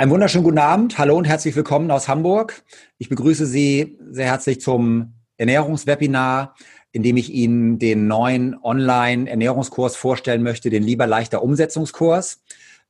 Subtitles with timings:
[0.00, 0.96] Einen wunderschönen guten Abend.
[0.96, 2.62] Hallo und herzlich willkommen aus Hamburg.
[2.98, 6.54] Ich begrüße Sie sehr herzlich zum Ernährungswebinar,
[6.92, 12.44] in dem ich Ihnen den neuen Online-Ernährungskurs vorstellen möchte, den Lieber leichter Umsetzungskurs.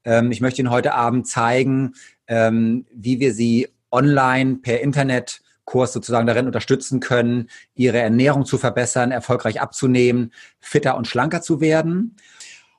[0.05, 1.95] Ähm, ich möchte Ihnen heute Abend zeigen,
[2.27, 8.59] ähm, wie wir Sie online per Internet Kurs sozusagen darin unterstützen können, ihre Ernährung zu
[8.59, 12.17] verbessern, erfolgreich abzunehmen, fitter und schlanker zu werden.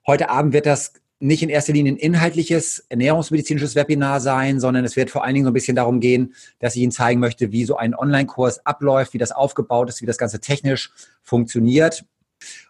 [0.06, 4.96] Heute Abend wird das nicht in erster Linie ein inhaltliches ernährungsmedizinisches Webinar sein, sondern es
[4.96, 7.66] wird vor allen Dingen so ein bisschen darum gehen, dass ich Ihnen zeigen möchte, wie
[7.66, 12.06] so ein Online-Kurs abläuft, wie das aufgebaut ist, wie das Ganze technisch funktioniert.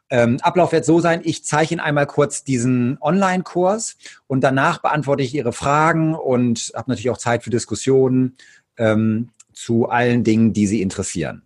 [0.10, 5.22] Ähm, Ablauf wird so sein, ich zeige Ihnen einmal kurz diesen Online-Kurs und danach beantworte
[5.22, 8.36] ich Ihre Fragen und habe natürlich auch Zeit für Diskussionen
[8.78, 11.44] ähm, zu allen Dingen, die Sie interessieren.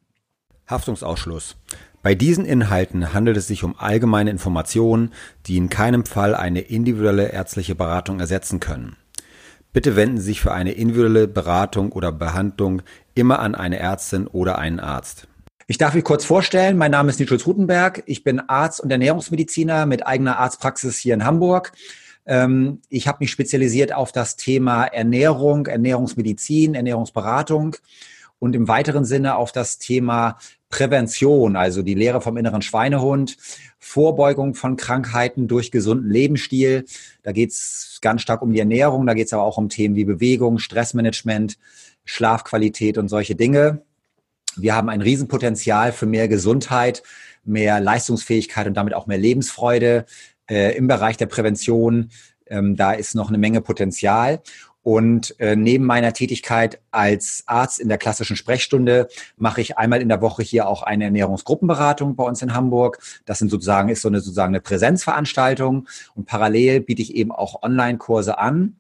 [0.68, 1.58] Haftungsausschluss.
[2.04, 5.14] Bei diesen Inhalten handelt es sich um allgemeine Informationen,
[5.46, 8.98] die in keinem Fall eine individuelle ärztliche Beratung ersetzen können.
[9.72, 12.82] Bitte wenden Sie sich für eine individuelle Beratung oder Behandlung
[13.16, 15.30] immer an eine Ärztin oder einen Arzt.
[15.66, 16.78] Ich darf mich kurz vorstellen.
[16.78, 18.04] Mein Name ist Nitschulz Rutenberg.
[18.06, 21.72] Ich bin Arzt und Ernährungsmediziner mit eigener Arztpraxis hier in Hamburg.
[22.26, 27.78] Ähm, ich habe mich spezialisiert auf das Thema Ernährung, Ernährungsmedizin, Ernährungsberatung
[28.40, 30.38] und im weiteren Sinne auf das Thema
[30.74, 33.38] Prävention, also die Lehre vom inneren Schweinehund,
[33.78, 36.86] Vorbeugung von Krankheiten durch gesunden Lebensstil.
[37.22, 39.96] Da geht es ganz stark um die Ernährung, da geht es aber auch um Themen
[39.96, 41.60] wie Bewegung, Stressmanagement,
[42.06, 43.84] Schlafqualität und solche Dinge.
[44.56, 47.04] Wir haben ein Riesenpotenzial für mehr Gesundheit,
[47.44, 50.06] mehr Leistungsfähigkeit und damit auch mehr Lebensfreude
[50.50, 52.10] äh, im Bereich der Prävention.
[52.48, 54.42] Ähm, da ist noch eine Menge Potenzial.
[54.84, 60.10] Und äh, neben meiner Tätigkeit als Arzt in der klassischen Sprechstunde mache ich einmal in
[60.10, 63.00] der Woche hier auch eine Ernährungsgruppenberatung bei uns in Hamburg.
[63.26, 65.88] Das sind sozusagen, ist so eine sozusagen eine Präsenzveranstaltung.
[66.16, 68.76] Und parallel biete ich eben auch Online-Kurse an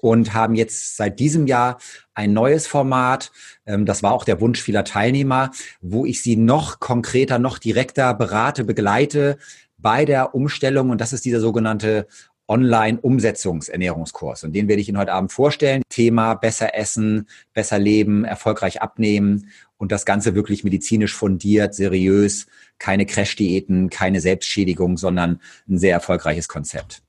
[0.00, 1.78] und haben jetzt seit diesem Jahr
[2.14, 3.32] ein neues Format.
[3.66, 8.12] Ähm, das war auch der Wunsch vieler Teilnehmer, wo ich sie noch konkreter, noch direkter
[8.14, 9.38] berate, begleite
[9.78, 10.90] bei der Umstellung.
[10.90, 12.06] Und das ist dieser sogenannte
[12.50, 14.42] Online-Umsetzungsernährungskurs.
[14.42, 15.82] Und den werde ich Ihnen heute Abend vorstellen.
[15.88, 22.46] Thema besser essen, besser leben, erfolgreich abnehmen und das Ganze wirklich medizinisch fundiert, seriös,
[22.78, 27.02] keine Crash-Diäten, keine Selbstschädigung, sondern ein sehr erfolgreiches Konzept.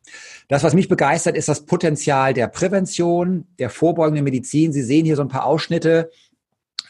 [0.48, 4.72] Das, was mich begeistert, ist das Potenzial der Prävention, der vorbeugenden Medizin.
[4.72, 6.12] Sie sehen hier so ein paar Ausschnitte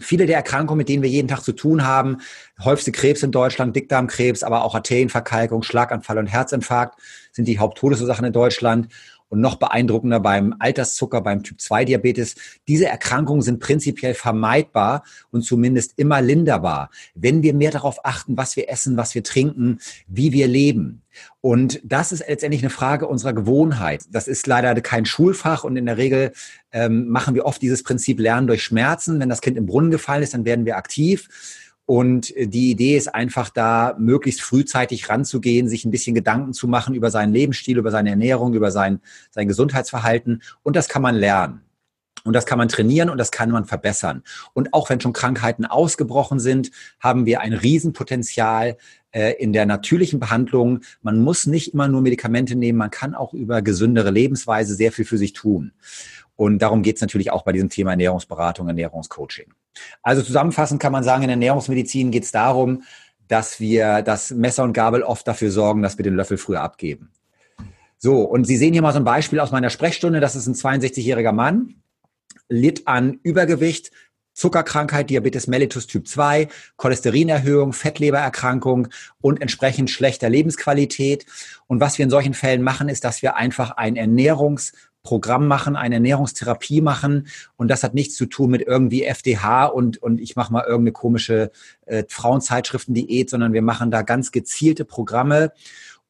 [0.01, 2.17] Viele der Erkrankungen, mit denen wir jeden Tag zu tun haben,
[2.63, 6.99] häufigste Krebs in Deutschland, Dickdarmkrebs, aber auch Arterienverkalkung, Schlaganfall und Herzinfarkt
[7.31, 8.87] sind die Haupttodesursachen in Deutschland
[9.31, 12.35] und noch beeindruckender beim Alterszucker, beim Typ-2-Diabetes.
[12.67, 18.57] Diese Erkrankungen sind prinzipiell vermeidbar und zumindest immer linderbar, wenn wir mehr darauf achten, was
[18.57, 21.01] wir essen, was wir trinken, wie wir leben.
[21.39, 24.03] Und das ist letztendlich eine Frage unserer Gewohnheit.
[24.11, 26.33] Das ist leider kein Schulfach und in der Regel
[26.73, 29.19] ähm, machen wir oft dieses Prinzip Lernen durch Schmerzen.
[29.19, 31.29] Wenn das Kind im Brunnen gefallen ist, dann werden wir aktiv.
[31.91, 36.95] Und die Idee ist einfach da, möglichst frühzeitig ranzugehen, sich ein bisschen Gedanken zu machen
[36.95, 40.41] über seinen Lebensstil, über seine Ernährung, über sein, sein Gesundheitsverhalten.
[40.63, 41.63] Und das kann man lernen.
[42.23, 44.23] Und das kann man trainieren und das kann man verbessern.
[44.53, 46.71] Und auch wenn schon Krankheiten ausgebrochen sind,
[47.01, 48.77] haben wir ein Riesenpotenzial
[49.11, 50.79] äh, in der natürlichen Behandlung.
[51.01, 55.03] Man muss nicht immer nur Medikamente nehmen, man kann auch über gesündere Lebensweise sehr viel
[55.03, 55.73] für sich tun.
[56.37, 59.53] Und darum geht es natürlich auch bei diesem Thema Ernährungsberatung, Ernährungscoaching.
[60.01, 62.83] Also zusammenfassend kann man sagen, in Ernährungsmedizin geht es darum,
[63.27, 67.11] dass wir das Messer und Gabel oft dafür sorgen, dass wir den Löffel früher abgeben.
[67.97, 70.19] So, und Sie sehen hier mal so ein Beispiel aus meiner Sprechstunde.
[70.19, 71.75] Das ist ein 62-jähriger Mann,
[72.49, 73.91] litt an Übergewicht,
[74.33, 78.87] Zuckerkrankheit, Diabetes mellitus Typ 2, Cholesterinerhöhung, Fettlebererkrankung
[79.19, 81.25] und entsprechend schlechter Lebensqualität.
[81.67, 85.75] Und was wir in solchen Fällen machen, ist, dass wir einfach ein Ernährungs- Programm machen,
[85.75, 90.35] eine Ernährungstherapie machen und das hat nichts zu tun mit irgendwie FDH und, und ich
[90.35, 91.51] mache mal irgendeine komische
[91.85, 95.51] äh, Frauenzeitschriften-Diät, sondern wir machen da ganz gezielte Programme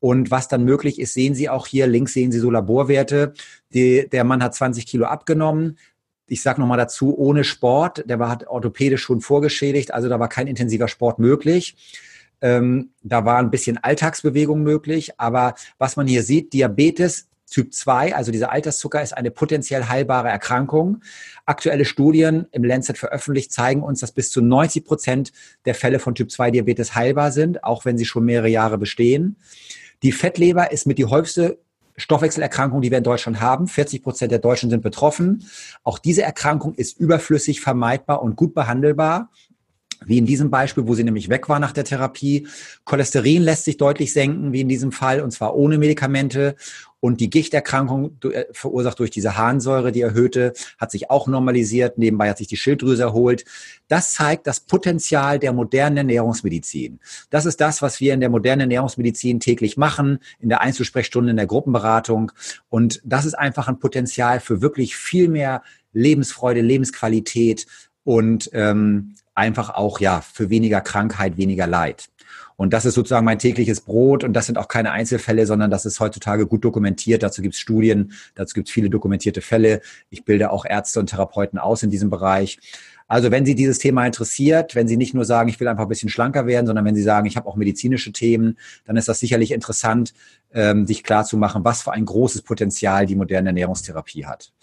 [0.02, 3.34] und was dann möglich ist, sehen Sie auch hier, links sehen Sie so Laborwerte.
[3.72, 5.78] Die, der Mann hat 20 Kilo abgenommen.
[6.26, 10.28] Ich sage nochmal dazu, ohne Sport, der war hat orthopädisch schon vorgeschädigt, also da war
[10.28, 11.76] kein intensiver Sport möglich.
[12.42, 18.16] Ähm, da war ein bisschen Alltagsbewegung möglich, aber was man hier sieht, Diabetes Typ 2,
[18.16, 21.02] also dieser Alterszucker, ist eine potenziell heilbare Erkrankung.
[21.46, 25.34] Aktuelle Studien im Lancet veröffentlicht zeigen uns, dass bis zu 90 Prozent
[25.66, 29.36] der Fälle von Typ 2 Diabetes heilbar sind, auch wenn sie schon mehrere Jahre bestehen.
[30.02, 31.60] Die Fettleber ist mit die häufigste
[31.98, 33.68] Stoffwechselerkrankung, die wir in Deutschland haben.
[33.68, 35.46] 40 Prozent der Deutschen sind betroffen.
[35.84, 39.30] Auch diese Erkrankung ist überflüssig vermeidbar und gut behandelbar.
[40.06, 42.48] Wie in diesem Beispiel, wo sie nämlich weg war nach der Therapie.
[42.86, 46.56] Cholesterin lässt sich deutlich senken, wie in diesem Fall, und zwar ohne Medikamente.
[47.00, 51.98] Und die Gichterkrankung äh, verursacht durch diese Harnsäure, die erhöhte, hat sich auch normalisiert.
[51.98, 53.44] Nebenbei hat sich die Schilddrüse erholt.
[53.88, 57.00] Das zeigt das Potenzial der modernen Ernährungsmedizin.
[57.32, 61.38] Das ist das, was wir in der modernen Ernährungsmedizin täglich machen, in der Einzelsprechstunde, in
[61.38, 62.32] der Gruppenberatung.
[62.70, 65.64] Und das ist einfach ein Potenzial für wirklich viel mehr
[65.94, 67.66] Lebensfreude, Lebensqualität
[68.04, 72.10] und ähm, einfach auch ja für weniger Krankheit, weniger Leid.
[72.58, 75.84] Und das ist sozusagen mein tägliches Brot und das sind auch keine Einzelfälle, sondern das
[75.88, 77.24] ist heutzutage gut dokumentiert.
[77.24, 79.82] Dazu gibt es Studien, dazu gibt es viele dokumentierte Fälle.
[80.12, 82.60] Ich bilde auch Ärzte und Therapeuten aus in diesem Bereich.
[83.08, 85.90] Also wenn Sie dieses Thema interessiert, wenn Sie nicht nur sagen, ich will einfach ein
[85.90, 89.20] bisschen schlanker werden, sondern wenn Sie sagen, ich habe auch medizinische Themen, dann ist das
[89.20, 90.14] sicherlich interessant,
[90.54, 94.54] ähm, sich klarzumachen, was für ein großes Potenzial die moderne Ernährungstherapie hat.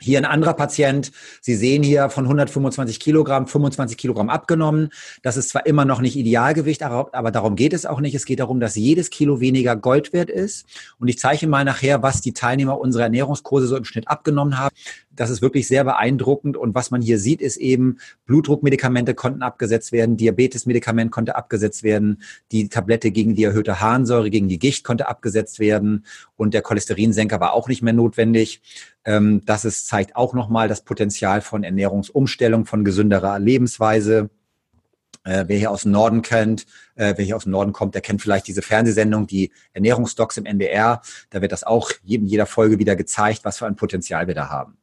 [0.00, 1.12] Hier ein anderer Patient.
[1.40, 4.88] Sie sehen hier von 125 Kilogramm 25 Kilogramm abgenommen.
[5.22, 8.14] Das ist zwar immer noch nicht Idealgewicht, aber darum geht es auch nicht.
[8.14, 10.66] Es geht darum, dass jedes Kilo weniger Gold wert ist.
[10.98, 14.74] Und ich zeige mal nachher, was die Teilnehmer unserer Ernährungskurse so im Schnitt abgenommen haben.
[15.20, 16.56] Das ist wirklich sehr beeindruckend.
[16.56, 22.22] Und was man hier sieht, ist eben, Blutdruckmedikamente konnten abgesetzt werden, Diabetesmedikament konnte abgesetzt werden,
[22.52, 26.06] die Tablette gegen die erhöhte Harnsäure, gegen die Gicht konnte abgesetzt werden
[26.36, 28.62] und der Cholesterinsenker war auch nicht mehr notwendig.
[29.04, 34.30] Ähm, das ist, zeigt auch nochmal das Potenzial von Ernährungsumstellung, von gesünderer Lebensweise.
[35.24, 36.64] Äh, wer hier aus dem Norden kennt,
[36.94, 40.46] äh, wer hier aus dem Norden kommt, der kennt vielleicht diese Fernsehsendung, die Ernährungsdocs im
[40.46, 41.02] NDR.
[41.28, 44.48] Da wird das auch in jeder Folge wieder gezeigt, was für ein Potenzial wir da
[44.48, 44.79] haben.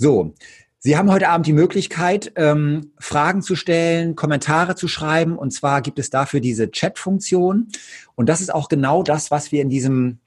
[0.00, 0.32] So,
[0.78, 5.36] Sie haben heute Abend die Möglichkeit, ähm, Fragen zu stellen, Kommentare zu schreiben.
[5.36, 7.68] Und zwar gibt es dafür diese Chat-Funktion.
[8.14, 10.20] Und das ist auch genau das, was wir in diesem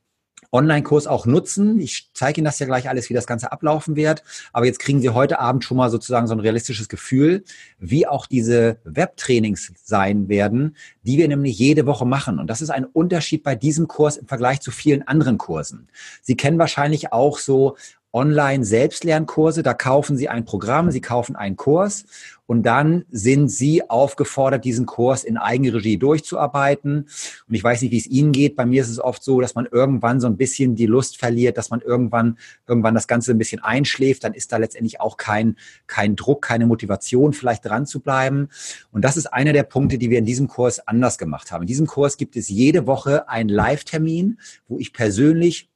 [0.52, 1.80] Online-Kurs auch nutzen.
[1.80, 4.24] Ich zeige Ihnen das ja gleich alles, wie das Ganze ablaufen wird.
[4.52, 7.44] Aber jetzt kriegen Sie heute Abend schon mal sozusagen so ein realistisches Gefühl,
[7.80, 12.38] wie auch diese Webtrainings sein werden, die wir nämlich jede Woche machen.
[12.38, 15.88] Und das ist ein Unterschied bei diesem Kurs im Vergleich zu vielen anderen Kursen.
[16.22, 17.76] Sie kennen wahrscheinlich auch so
[18.14, 19.64] Online-Selbstlernkurse.
[19.64, 22.06] Da kaufen Sie ein Programm, Sie kaufen einen Kurs
[22.46, 27.08] und dann sind Sie aufgefordert, diesen Kurs in Eigenregie durchzuarbeiten.
[27.48, 28.56] Und ich weiß nicht, wie es Ihnen geht.
[28.56, 31.58] Bei mir ist es oft so, dass man irgendwann so ein bisschen die Lust verliert,
[31.58, 32.38] dass man irgendwann,
[32.68, 34.24] irgendwann das Ganze ein bisschen einschläft.
[34.24, 35.58] Dann ist da letztendlich auch kein,
[35.88, 38.50] kein Druck, keine Motivation, vielleicht dran zu bleiben.
[38.92, 41.64] Und das ist einer der Punkte, die wir in diesem Kurs anders gemacht haben.
[41.64, 44.38] In diesem Kurs gibt es jede Woche einen Live-Termin,
[44.68, 45.70] wo ich persönlich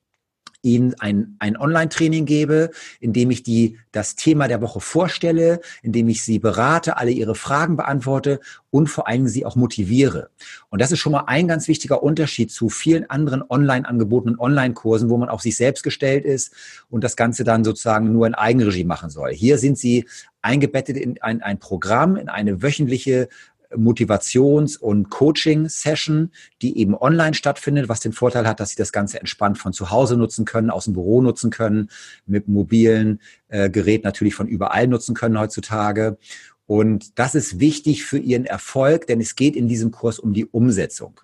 [0.62, 5.92] Ihnen ein, ein Online-Training gebe, in dem ich die, das Thema der Woche vorstelle, in
[5.92, 8.40] dem ich Sie berate, alle Ihre Fragen beantworte
[8.70, 10.30] und vor allem Sie auch motiviere.
[10.70, 15.10] Und das ist schon mal ein ganz wichtiger Unterschied zu vielen anderen online angebotenen Online-Kursen,
[15.10, 16.54] wo man auf sich selbst gestellt ist
[16.90, 19.32] und das Ganze dann sozusagen nur in Eigenregie machen soll.
[19.34, 20.06] Hier sind Sie
[20.42, 23.30] eingebettet in ein, ein Programm, in eine wöchentliche
[23.76, 26.32] Motivations- und Coaching-Session,
[26.62, 29.92] die eben online stattfindet, was den Vorteil hat, dass Sie das Ganze entspannt von zu
[29.92, 31.90] Hause nutzen können, aus dem Büro nutzen können,
[32.26, 36.18] mit mobilen äh, Gerät natürlich von überall nutzen können heutzutage.
[36.66, 40.46] Und das ist wichtig für Ihren Erfolg, denn es geht in diesem Kurs um die
[40.46, 41.20] Umsetzung.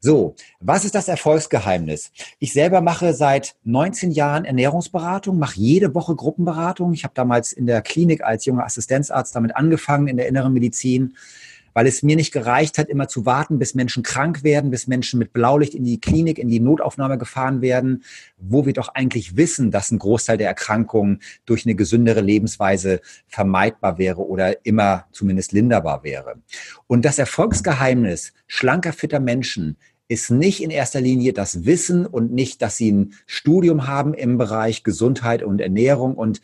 [0.00, 2.12] So, was ist das Erfolgsgeheimnis?
[2.38, 6.92] Ich selber mache seit 19 Jahren Ernährungsberatung, mache jede Woche Gruppenberatung.
[6.92, 11.16] Ich habe damals in der Klinik als junger Assistenzarzt damit angefangen in der inneren Medizin
[11.78, 15.20] weil es mir nicht gereicht hat, immer zu warten, bis Menschen krank werden, bis Menschen
[15.20, 18.02] mit Blaulicht in die Klinik, in die Notaufnahme gefahren werden,
[18.36, 23.96] wo wir doch eigentlich wissen, dass ein Großteil der Erkrankungen durch eine gesündere Lebensweise vermeidbar
[23.96, 26.42] wäre oder immer zumindest linderbar wäre.
[26.88, 29.76] Und das Erfolgsgeheimnis schlanker, fitter Menschen
[30.08, 34.36] ist nicht in erster Linie das Wissen und nicht, dass sie ein Studium haben im
[34.36, 36.40] Bereich Gesundheit und Ernährung und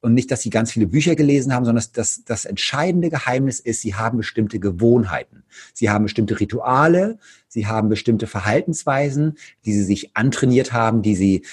[0.00, 3.80] und nicht, dass sie ganz viele Bücher gelesen haben, sondern das, das entscheidende Geheimnis ist,
[3.80, 5.44] sie haben bestimmte Gewohnheiten.
[5.74, 11.44] Sie haben bestimmte Rituale, sie haben bestimmte Verhaltensweisen, die sie sich antrainiert haben, die sie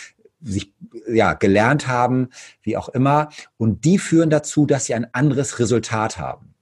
[0.42, 0.74] sich
[1.12, 2.30] ja gelernt haben,
[2.62, 6.54] wie auch immer, und die führen dazu, dass sie ein anderes Resultat haben.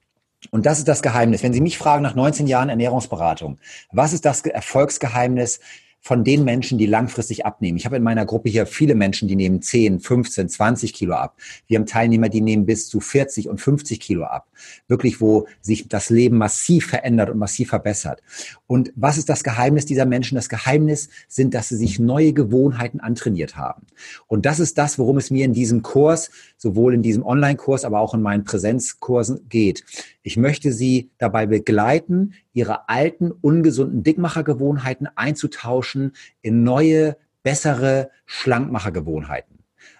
[0.51, 1.43] Und das ist das Geheimnis.
[1.43, 3.59] Wenn Sie mich fragen nach 19 Jahren Ernährungsberatung,
[3.91, 5.59] was ist das Erfolgsgeheimnis
[6.03, 7.77] von den Menschen, die langfristig abnehmen.
[7.77, 11.37] Ich habe in meiner Gruppe hier viele Menschen, die nehmen 10, 15, 20 Kilo ab.
[11.65, 14.49] Wir haben Teilnehmer, die nehmen bis zu 40 und 50 Kilo ab.
[14.89, 18.21] Wirklich, wo sich das Leben massiv verändert und massiv verbessert.
[18.67, 20.35] Und was ist das Geheimnis dieser Menschen?
[20.35, 23.87] Das Geheimnis sind, dass sie sich neue Gewohnheiten antrainiert haben.
[24.27, 28.01] Und das ist das, worum es mir in diesem Kurs, sowohl in diesem Online-Kurs, aber
[28.01, 29.85] auch in meinen Präsenzkursen geht.
[30.21, 35.92] Ich möchte Sie dabei begleiten, Ihre alten, ungesunden Dickmachergewohnheiten einzutauschen
[36.41, 39.53] in neue, bessere Schlankmachergewohnheiten.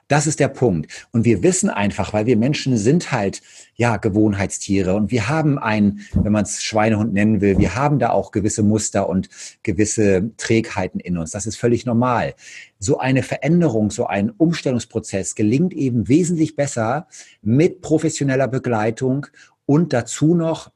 [0.10, 1.08] Das ist der Punkt.
[1.12, 3.42] Und wir wissen einfach, weil wir Menschen sind halt,
[3.76, 8.10] ja, Gewohnheitstiere und wir haben ein, wenn man es Schweinehund nennen will, wir haben da
[8.10, 9.30] auch gewisse Muster und
[9.64, 11.32] gewisse Trägheiten in uns.
[11.32, 12.36] Das ist völlig normal.
[12.80, 17.08] So eine Veränderung, so ein Umstellungsprozess gelingt eben wesentlich besser
[17.42, 19.28] mit professioneller Begleitung
[19.66, 20.73] und dazu noch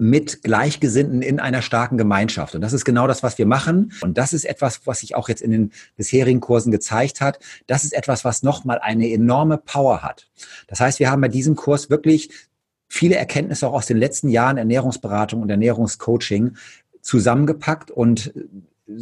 [0.00, 2.54] mit Gleichgesinnten in einer starken Gemeinschaft.
[2.54, 3.92] Und das ist genau das, was wir machen.
[4.00, 7.38] Und das ist etwas, was sich auch jetzt in den bisherigen Kursen gezeigt hat.
[7.66, 10.30] Das ist etwas, was nochmal eine enorme Power hat.
[10.68, 12.30] Das heißt, wir haben bei diesem Kurs wirklich
[12.88, 16.56] viele Erkenntnisse auch aus den letzten Jahren Ernährungsberatung und Ernährungscoaching
[17.02, 18.32] zusammengepackt und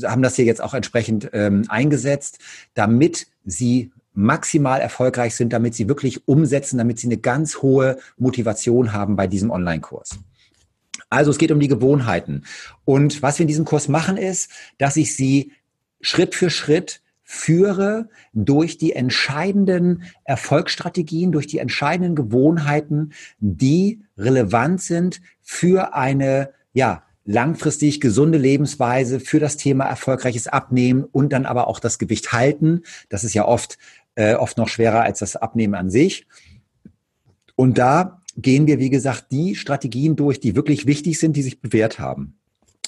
[0.02, 2.40] haben das hier jetzt auch entsprechend ähm, eingesetzt,
[2.74, 8.92] damit sie maximal erfolgreich sind, damit sie wirklich umsetzen, damit sie eine ganz hohe Motivation
[8.92, 10.18] haben bei diesem Online-Kurs.
[11.10, 12.44] Also es geht um die Gewohnheiten.
[12.84, 15.52] Und was wir in diesem Kurs machen ist, dass ich sie
[16.00, 25.20] Schritt für Schritt führe durch die entscheidenden Erfolgsstrategien, durch die entscheidenden Gewohnheiten, die relevant sind
[25.42, 31.80] für eine, ja, langfristig gesunde Lebensweise, für das Thema erfolgreiches Abnehmen und dann aber auch
[31.80, 32.84] das Gewicht halten.
[33.10, 33.76] Das ist ja oft,
[34.14, 36.26] äh, oft noch schwerer als das Abnehmen an sich.
[37.54, 41.60] Und da gehen wir, wie gesagt, die Strategien durch, die wirklich wichtig sind, die sich
[41.60, 42.38] bewährt haben.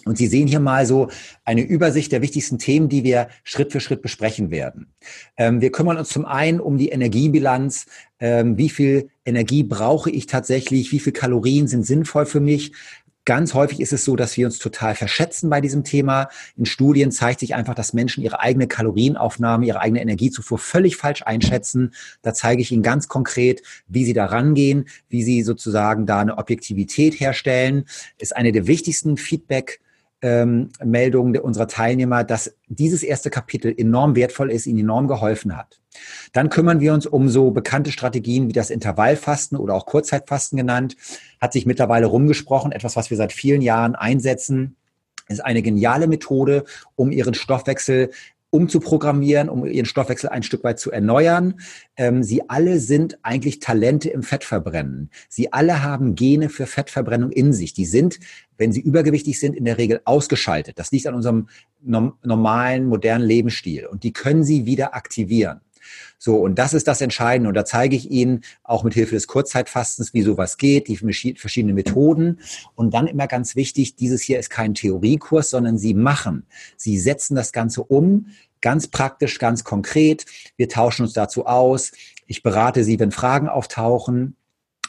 [0.07, 1.09] Und Sie sehen hier mal so
[1.45, 4.95] eine Übersicht der wichtigsten Themen, die wir Schritt für Schritt besprechen werden.
[5.37, 7.85] Ähm, wir kümmern uns zum einen um die Energiebilanz.
[8.19, 10.91] Ähm, wie viel Energie brauche ich tatsächlich?
[10.93, 12.73] Wie viel Kalorien sind sinnvoll für mich?
[13.27, 16.29] Ganz häufig ist es so, dass wir uns total verschätzen bei diesem Thema.
[16.57, 21.23] In Studien zeigt sich einfach, dass Menschen ihre eigene Kalorienaufnahme, ihre eigene Energiezufuhr völlig falsch
[21.23, 21.93] einschätzen.
[22.23, 26.39] Da zeige ich Ihnen ganz konkret, wie Sie da rangehen, wie Sie sozusagen da eine
[26.39, 27.85] Objektivität herstellen.
[28.19, 29.81] Ist eine der wichtigsten Feedback-
[30.23, 35.81] ähm, Meldungen unserer Teilnehmer, dass dieses erste Kapitel enorm wertvoll ist, ihnen enorm geholfen hat.
[36.33, 40.97] Dann kümmern wir uns um so bekannte Strategien wie das Intervallfasten oder auch Kurzzeitfasten genannt.
[41.41, 44.77] Hat sich mittlerweile rumgesprochen, etwas, was wir seit vielen Jahren einsetzen
[45.31, 46.65] ist eine geniale Methode,
[46.97, 48.11] um ihren Stoffwechsel
[48.51, 51.61] umzuprogrammieren, um ihren Stoffwechsel ein Stück weit zu erneuern.
[51.97, 55.11] Ähm, sie alle sind eigentlich Talente im Fettverbrennen.
[55.29, 57.73] Sie alle haben Gene für Fettverbrennung in sich.
[57.75, 58.19] Die sind,
[58.59, 60.79] wenn sie übergewichtig sind, in der Regel ausgeschaltet.
[60.79, 61.49] Das liegt an unserem
[61.83, 63.87] normalen, modernen Lebensstil.
[63.87, 65.61] Und die können sie wieder aktivieren.
[66.19, 67.49] So, und das ist das Entscheidende.
[67.49, 71.75] Und da zeige ich Ihnen auch mit Hilfe des Kurzzeitfastens, wie sowas geht, die verschiedenen
[71.75, 72.41] Methoden.
[72.75, 76.47] Und dann immer ganz wichtig, dieses hier ist kein Theoriekurs, sondern Sie machen.
[76.77, 78.27] Sie setzen das Ganze um,
[78.61, 80.27] ganz praktisch, ganz konkret.
[80.57, 81.93] Wir tauschen uns dazu aus.
[82.27, 84.37] Ich berate Sie, wenn Fragen auftauchen.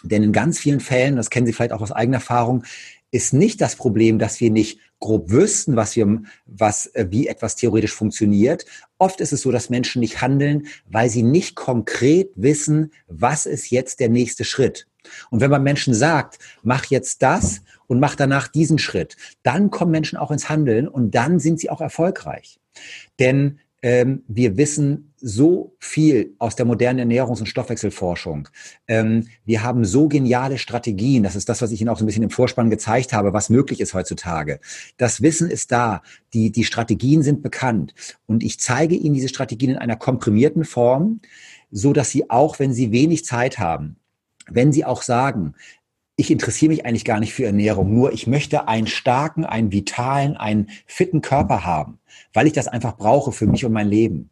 [0.03, 2.63] Denn in ganz vielen Fällen, das kennen Sie vielleicht auch aus eigener Erfahrung,
[3.11, 7.55] ist nicht das Problem, dass wir nicht grob wüssten, was wir, was, äh, wie etwas
[7.55, 8.65] theoretisch funktioniert.
[8.97, 13.69] Oft ist es so, dass Menschen nicht handeln, weil sie nicht konkret wissen, was ist
[13.69, 14.87] jetzt der nächste Schritt.
[15.29, 19.91] Und wenn man Menschen sagt, mach jetzt das und mach danach diesen Schritt, dann kommen
[19.91, 22.59] Menschen auch ins Handeln und dann sind sie auch erfolgreich.
[23.19, 28.47] Denn ähm, wir wissen so viel aus der modernen Ernährungs- und Stoffwechselforschung.
[28.87, 31.23] Ähm, wir haben so geniale Strategien.
[31.23, 33.49] Das ist das, was ich Ihnen auch so ein bisschen im Vorspann gezeigt habe, was
[33.49, 34.59] möglich ist heutzutage.
[34.97, 36.01] Das Wissen ist da.
[36.33, 37.93] Die, die Strategien sind bekannt.
[38.27, 41.21] Und ich zeige Ihnen diese Strategien in einer komprimierten Form,
[41.71, 43.97] so dass Sie auch, wenn Sie wenig Zeit haben,
[44.49, 45.53] wenn Sie auch sagen,
[46.21, 50.37] ich interessiere mich eigentlich gar nicht für Ernährung, nur ich möchte einen starken, einen vitalen,
[50.37, 51.97] einen fitten Körper haben,
[52.31, 54.29] weil ich das einfach brauche für mich und mein Leben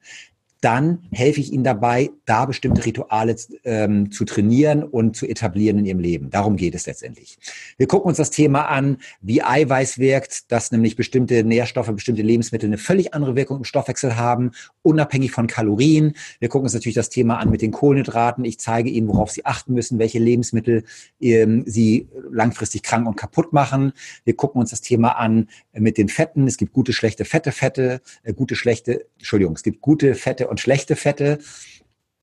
[0.61, 5.85] dann helfe ich ihnen dabei, da bestimmte Rituale ähm, zu trainieren und zu etablieren in
[5.85, 6.29] ihrem Leben.
[6.29, 7.37] Darum geht es letztendlich.
[7.77, 12.67] Wir gucken uns das Thema an, wie Eiweiß wirkt, dass nämlich bestimmte Nährstoffe, bestimmte Lebensmittel
[12.67, 14.51] eine völlig andere Wirkung im Stoffwechsel haben,
[14.81, 16.13] unabhängig von Kalorien.
[16.39, 18.43] Wir gucken uns natürlich das Thema an mit den Kohlenhydraten.
[18.43, 20.83] Ich zeige Ihnen, worauf Sie achten müssen, welche Lebensmittel
[21.21, 23.93] ähm, Sie langfristig krank und kaputt machen.
[24.25, 26.47] Wir gucken uns das Thema an mit den Fetten.
[26.47, 30.59] Es gibt gute, schlechte Fette, Fette, äh, gute, schlechte, Entschuldigung, es gibt gute Fette und
[30.59, 31.39] schlechte Fette.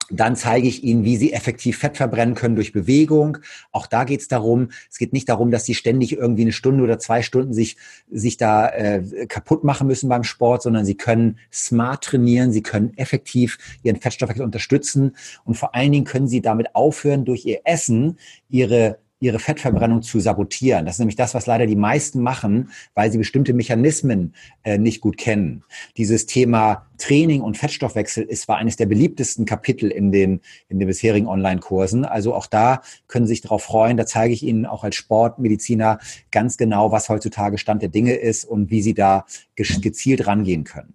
[0.09, 3.39] Dann zeige ich Ihnen, wie Sie effektiv Fett verbrennen können durch Bewegung.
[3.73, 6.85] Auch da geht es darum, es geht nicht darum, dass Sie ständig irgendwie eine Stunde
[6.85, 7.77] oder zwei Stunden sich,
[8.09, 12.97] sich da äh, kaputt machen müssen beim Sport, sondern Sie können smart trainieren, Sie können
[12.97, 18.19] effektiv Ihren Fettstoffwechsel unterstützen und vor allen Dingen können Sie damit aufhören, durch Ihr Essen
[18.49, 20.85] Ihre ihre Fettverbrennung zu sabotieren.
[20.85, 25.01] Das ist nämlich das, was leider die meisten machen, weil sie bestimmte Mechanismen äh, nicht
[25.01, 25.65] gut kennen.
[25.97, 30.87] Dieses Thema Training und Fettstoffwechsel ist war eines der beliebtesten Kapitel in den, in den
[30.87, 32.05] bisherigen Online-Kursen.
[32.05, 33.97] Also auch da können Sie sich darauf freuen.
[33.97, 35.99] Da zeige ich Ihnen auch als Sportmediziner
[36.31, 40.95] ganz genau, was heutzutage Stand der Dinge ist und wie Sie da gezielt rangehen können.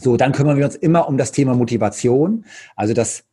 [0.00, 2.44] So, dann kümmern wir uns immer um das Thema Motivation.
[2.76, 3.24] Also das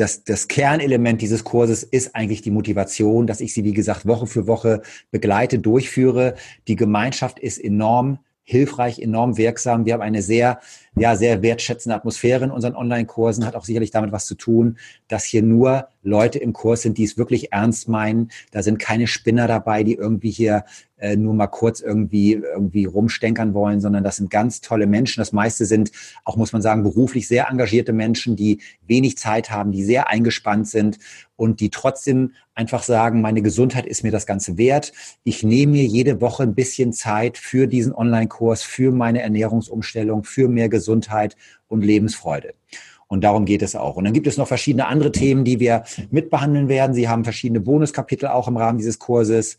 [0.00, 4.26] das, das Kernelement dieses Kurses ist eigentlich die Motivation, dass ich sie, wie gesagt, Woche
[4.26, 6.36] für Woche begleite, durchführe.
[6.68, 9.84] Die Gemeinschaft ist enorm hilfreich, enorm wirksam.
[9.84, 10.60] Wir haben eine sehr,
[11.00, 14.78] ja, sehr wertschätzende Atmosphäre in unseren Online-Kursen, hat auch sicherlich damit was zu tun,
[15.08, 18.30] dass hier nur Leute im Kurs sind, die es wirklich ernst meinen.
[18.50, 20.64] Da sind keine Spinner dabei, die irgendwie hier
[20.96, 25.20] äh, nur mal kurz irgendwie, irgendwie rumstenkern wollen, sondern das sind ganz tolle Menschen.
[25.20, 25.92] Das meiste sind
[26.24, 30.68] auch, muss man sagen, beruflich sehr engagierte Menschen, die wenig Zeit haben, die sehr eingespannt
[30.68, 30.98] sind
[31.36, 34.92] und die trotzdem einfach sagen, meine Gesundheit ist mir das Ganze wert.
[35.22, 40.48] Ich nehme mir jede Woche ein bisschen Zeit für diesen Online-Kurs, für meine Ernährungsumstellung, für
[40.48, 40.87] mehr Gesundheit
[41.68, 42.54] und Lebensfreude.
[43.06, 43.96] Und darum geht es auch.
[43.96, 46.94] Und dann gibt es noch verschiedene andere Themen, die wir mitbehandeln werden.
[46.94, 49.56] Sie haben verschiedene Bonuskapitel auch im Rahmen dieses Kurses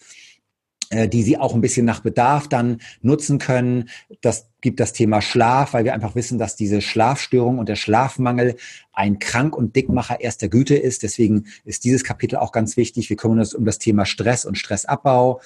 [0.92, 3.90] äh, die sie auch ein bisschen nach Bedarf dann nutzen können.
[4.22, 8.56] Das gibt das Thema Schlaf, weil wir einfach wissen, dass diese Schlafstörung und der Schlafmangel
[8.92, 11.04] ein Krank- und Dickmacher erster Güte ist.
[11.04, 13.08] Deswegen ist dieses Kapitel auch ganz wichtig.
[13.12, 15.42] Wir kümmern uns um das Thema Stress und Stressabbau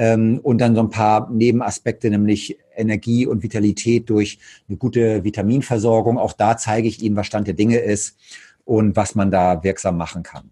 [0.00, 6.16] und dann so ein paar Nebenaspekte, nämlich Energie und Vitalität durch eine gute Vitaminversorgung.
[6.16, 8.16] Auch da zeige ich Ihnen, was Stand der Dinge ist
[8.64, 10.50] und was man da wirksam machen kann.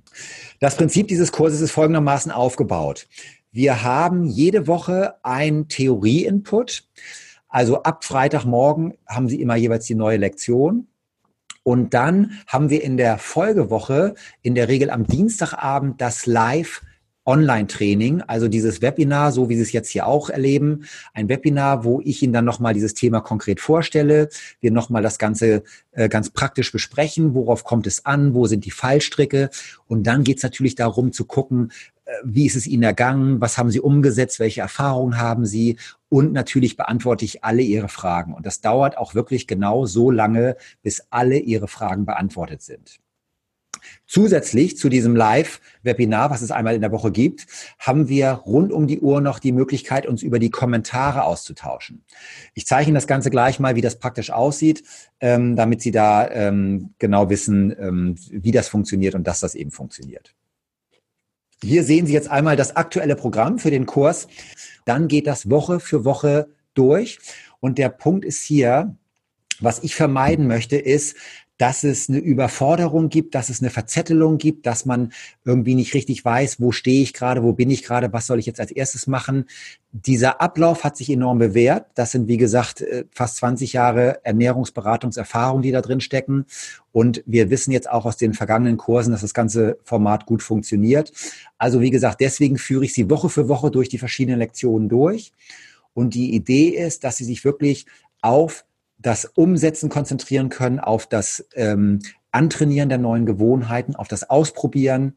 [0.61, 3.09] Das Prinzip dieses Kurses ist folgendermaßen aufgebaut.
[3.51, 6.85] Wir haben jede Woche ein Theorie-Input.
[7.49, 10.89] Also ab Freitagmorgen haben Sie immer jeweils die neue Lektion.
[11.63, 16.83] Und dann haben wir in der Folgewoche in der Regel am Dienstagabend das Live
[17.29, 22.01] Online-Training, also dieses Webinar, so wie Sie es jetzt hier auch erleben, ein Webinar, wo
[22.03, 24.31] ich Ihnen dann nochmal dieses Thema konkret vorstelle,
[24.61, 28.71] wir nochmal das Ganze äh, ganz praktisch besprechen, worauf kommt es an, wo sind die
[28.71, 29.51] Fallstricke
[29.87, 31.71] und dann geht es natürlich darum zu gucken,
[32.07, 35.77] äh, wie ist es Ihnen ergangen, was haben Sie umgesetzt, welche Erfahrungen haben Sie
[36.09, 38.33] und natürlich beantworte ich alle Ihre Fragen.
[38.33, 43.01] Und das dauert auch wirklich genau so lange, bis alle Ihre Fragen beantwortet sind.
[44.07, 47.47] Zusätzlich zu diesem Live-Webinar, was es einmal in der Woche gibt,
[47.79, 52.05] haben wir rund um die Uhr noch die Möglichkeit, uns über die Kommentare auszutauschen.
[52.55, 54.85] Ich zeichne das Ganze gleich mal, wie das praktisch aussieht,
[55.21, 59.71] ähm, damit Sie da ähm, genau wissen, ähm, wie das funktioniert und dass das eben
[59.71, 60.35] funktioniert.
[61.63, 64.29] Hier sehen Sie jetzt einmal das aktuelle Programm für den Kurs.
[64.85, 67.19] Dann geht das Woche für Woche durch.
[67.61, 68.97] Und der Punkt ist hier,
[69.61, 71.17] was ich vermeiden möchte, ist,
[71.59, 75.13] dass es eine Überforderung gibt, dass es eine Verzettelung gibt, dass man
[75.45, 78.47] irgendwie nicht richtig weiß, wo stehe ich gerade, wo bin ich gerade, was soll ich
[78.47, 79.47] jetzt als erstes machen.
[79.91, 81.87] Dieser Ablauf hat sich enorm bewährt.
[81.95, 86.47] Das sind, wie gesagt, äh, fast 20 Jahre Ernährungsberatungserfahrung, die da drin stecken.
[86.93, 91.13] Und wir wissen jetzt auch aus den vergangenen Kursen, dass das ganze Format gut funktioniert.
[91.59, 95.33] Also, wie gesagt, deswegen führe ich Sie Woche für Woche durch die verschiedenen Lektionen durch.
[95.93, 97.87] Und die Idee ist, dass Sie sich wirklich
[98.21, 98.65] auf
[98.99, 105.17] das Umsetzen konzentrieren können, auf das ähm, Antrainieren der neuen Gewohnheiten, auf das Ausprobieren.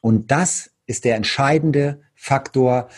[0.00, 2.88] Und das ist der entscheidende Faktor,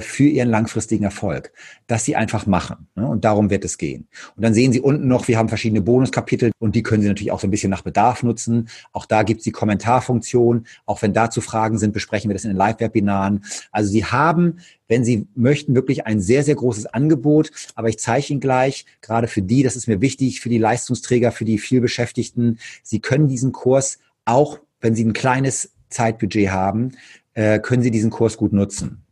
[0.00, 1.52] für ihren langfristigen Erfolg,
[1.86, 2.88] dass sie einfach machen.
[2.96, 3.06] Ne?
[3.06, 4.08] Und darum wird es gehen.
[4.34, 7.30] Und dann sehen Sie unten noch, wir haben verschiedene Bonuskapitel und die können Sie natürlich
[7.30, 8.68] auch so ein bisschen nach Bedarf nutzen.
[8.92, 10.66] Auch da gibt es die Kommentarfunktion.
[10.86, 13.44] Auch wenn dazu Fragen sind, besprechen wir das in den Live-Webinaren.
[13.70, 17.50] Also Sie haben, wenn Sie möchten, wirklich ein sehr, sehr großes Angebot.
[17.74, 21.30] Aber ich zeige Ihnen gleich, gerade für die, das ist mir wichtig, für die Leistungsträger,
[21.30, 26.92] für die vielbeschäftigten, Sie können diesen Kurs auch, wenn Sie ein kleines Zeitbudget haben,
[27.34, 29.05] äh, können Sie diesen Kurs gut nutzen.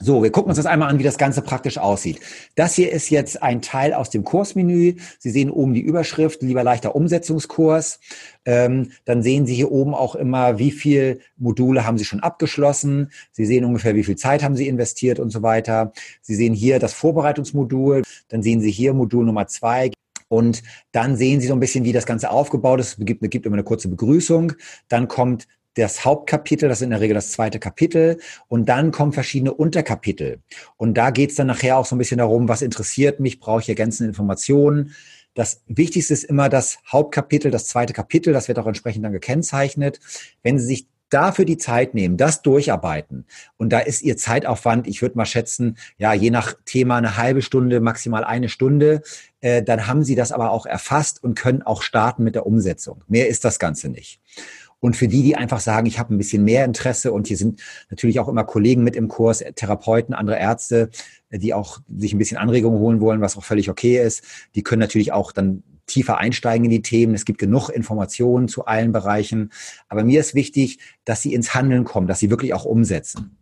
[0.00, 2.20] So, wir gucken uns das einmal an, wie das Ganze praktisch aussieht.
[2.54, 4.94] Das hier ist jetzt ein Teil aus dem Kursmenü.
[5.18, 7.98] Sie sehen oben die Überschrift, lieber leichter Umsetzungskurs.
[8.44, 13.10] Ähm, dann sehen Sie hier oben auch immer, wie viel Module haben Sie schon abgeschlossen.
[13.32, 15.92] Sie sehen ungefähr, wie viel Zeit haben Sie investiert und so weiter.
[16.22, 18.02] Sie sehen hier das Vorbereitungsmodul.
[18.28, 19.90] Dann sehen Sie hier Modul Nummer zwei.
[20.28, 22.98] Und dann sehen Sie so ein bisschen, wie das Ganze aufgebaut ist.
[23.00, 24.52] Es gibt, gibt immer eine kurze Begrüßung.
[24.88, 29.12] Dann kommt das Hauptkapitel, das ist in der Regel das zweite Kapitel, und dann kommen
[29.12, 30.40] verschiedene Unterkapitel.
[30.76, 33.60] Und da geht es dann nachher auch so ein bisschen darum, was interessiert mich, brauche
[33.60, 34.94] ich ergänzende Informationen.
[35.34, 40.00] Das Wichtigste ist immer das Hauptkapitel, das zweite Kapitel, das wird auch entsprechend dann gekennzeichnet.
[40.42, 43.24] Wenn Sie sich dafür die Zeit nehmen, das durcharbeiten.
[43.56, 47.42] Und da ist Ihr Zeitaufwand, ich würde mal schätzen, ja, je nach Thema eine halbe
[47.42, 49.02] Stunde, maximal eine Stunde.
[49.40, 53.04] Äh, dann haben Sie das aber auch erfasst und können auch starten mit der Umsetzung.
[53.08, 54.20] Mehr ist das Ganze nicht.
[54.80, 57.60] Und für die, die einfach sagen, ich habe ein bisschen mehr Interesse und hier sind
[57.90, 60.90] natürlich auch immer Kollegen mit im Kurs, Therapeuten, andere Ärzte,
[61.30, 64.22] die auch sich ein bisschen Anregungen holen wollen, was auch völlig okay ist.
[64.54, 67.14] Die können natürlich auch dann tiefer einsteigen in die Themen.
[67.14, 69.50] Es gibt genug Informationen zu allen Bereichen.
[69.88, 73.36] Aber mir ist wichtig, dass Sie ins Handeln kommen, dass Sie wirklich auch umsetzen.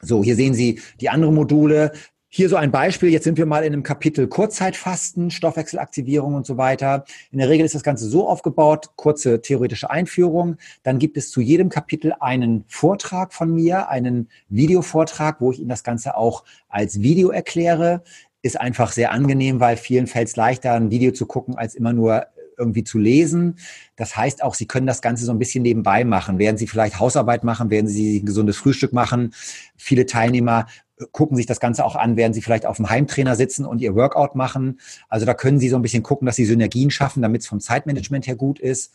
[0.00, 1.92] So, hier sehen Sie die anderen Module.
[2.36, 3.10] Hier so ein Beispiel.
[3.10, 7.04] Jetzt sind wir mal in einem Kapitel Kurzzeitfasten, Stoffwechselaktivierung und so weiter.
[7.30, 10.56] In der Regel ist das Ganze so aufgebaut, kurze theoretische Einführung.
[10.82, 15.68] Dann gibt es zu jedem Kapitel einen Vortrag von mir, einen Videovortrag, wo ich Ihnen
[15.68, 18.02] das Ganze auch als Video erkläre.
[18.42, 21.92] Ist einfach sehr angenehm, weil vielen fällt es leichter, ein Video zu gucken, als immer
[21.92, 22.26] nur
[22.58, 23.56] irgendwie zu lesen.
[23.96, 26.38] Das heißt auch, Sie können das Ganze so ein bisschen nebenbei machen.
[26.38, 29.34] Während Sie vielleicht Hausarbeit machen, während Sie ein gesundes Frühstück machen.
[29.76, 30.66] Viele Teilnehmer
[31.12, 33.94] gucken sich das Ganze auch an, während sie vielleicht auf dem Heimtrainer sitzen und ihr
[33.94, 34.80] Workout machen.
[35.08, 37.60] Also da können sie so ein bisschen gucken, dass sie Synergien schaffen, damit es vom
[37.60, 38.92] Zeitmanagement her gut ist.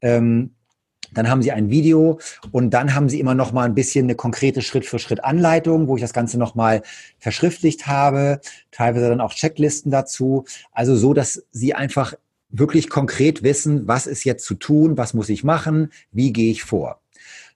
[0.00, 0.50] Ähm,
[1.12, 2.20] dann haben Sie ein Video
[2.52, 6.12] und dann haben Sie immer noch mal ein bisschen eine konkrete Schritt-für-Schritt-Anleitung, wo ich das
[6.12, 6.82] Ganze noch mal
[7.18, 10.44] verschriftlicht habe, teilweise dann auch Checklisten dazu.
[10.72, 12.14] Also so, dass Sie einfach
[12.50, 16.62] wirklich konkret wissen, was ist jetzt zu tun, was muss ich machen, wie gehe ich
[16.62, 16.99] vor.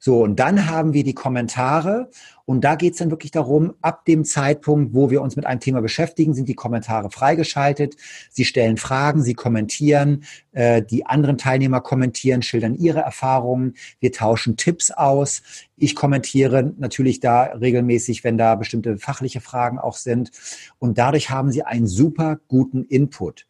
[0.05, 2.11] So, und dann haben wir die Kommentare
[2.45, 5.61] und da geht es dann wirklich darum, ab dem Zeitpunkt, wo wir uns mit einem
[5.61, 7.97] Thema beschäftigen, sind die Kommentare freigeschaltet.
[8.31, 13.77] Sie stellen Fragen, sie kommentieren, äh, die anderen Teilnehmer kommentieren, schildern ihre Erfahrungen.
[13.99, 15.41] Wir tauschen Tipps aus.
[15.79, 20.33] Ich kommentiere natürlich da regelmäßig, wenn da bestimmte fachliche Fragen auch sind.
[20.79, 23.47] Und dadurch haben Sie einen super guten Input.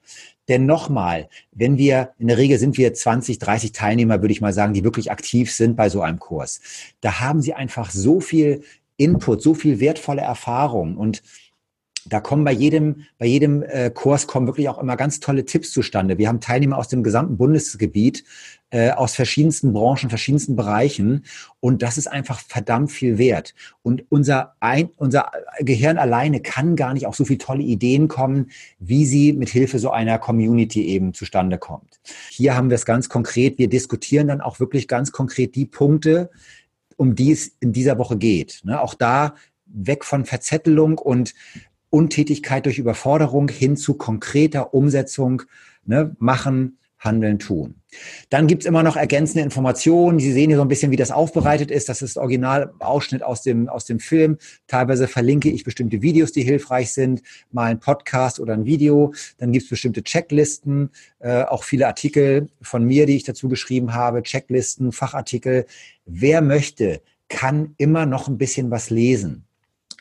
[0.49, 4.53] Denn nochmal, wenn wir, in der Regel sind wir 20, 30 Teilnehmer, würde ich mal
[4.53, 6.61] sagen, die wirklich aktiv sind bei so einem Kurs.
[7.01, 8.63] Da haben sie einfach so viel
[8.97, 11.23] Input, so viel wertvolle Erfahrung und
[12.07, 15.73] da kommen bei jedem, bei jedem äh, Kurs kommen wirklich auch immer ganz tolle Tipps
[15.73, 16.19] zustande.
[16.19, 18.25] Wir haben Teilnehmer aus dem gesamten Bundesgebiet,
[18.75, 21.25] äh, aus verschiedensten Branchen, verschiedensten Bereichen.
[21.61, 23.55] Und das ist einfach verdammt viel wert.
[23.83, 28.51] Und unser, ein, unser Gehirn alleine kann gar nicht auf so viele tolle Ideen kommen,
[28.81, 32.01] wie sie mit Hilfe so einer Community eben zustande kommt.
[32.31, 33.59] Hier haben wir es ganz konkret.
[33.59, 36.31] Wir diskutieren dann auch wirklich ganz konkret die Punkte,
[36.97, 38.61] um die es in dieser Woche geht.
[38.65, 38.81] Ne?
[38.81, 41.33] Auch da weg von Verzettelung und
[41.91, 45.43] Untätigkeit durch Überforderung hin zu konkreter Umsetzung,
[45.85, 46.17] ne?
[46.19, 47.77] machen, handeln, tun.
[48.31, 50.19] Dann gibt's immer noch ergänzende Informationen.
[50.19, 51.89] Sie sehen hier so ein bisschen, wie das aufbereitet ist.
[51.89, 54.39] Das ist Originalausschnitt aus dem, aus dem Film.
[54.67, 59.13] Teilweise verlinke ich bestimmte Videos, die hilfreich sind, mal ein Podcast oder ein Video.
[59.39, 64.23] Dann gibt's bestimmte Checklisten, äh, auch viele Artikel von mir, die ich dazu geschrieben habe,
[64.23, 65.67] Checklisten, Fachartikel.
[66.07, 69.44] Wer möchte, kann immer noch ein bisschen was lesen.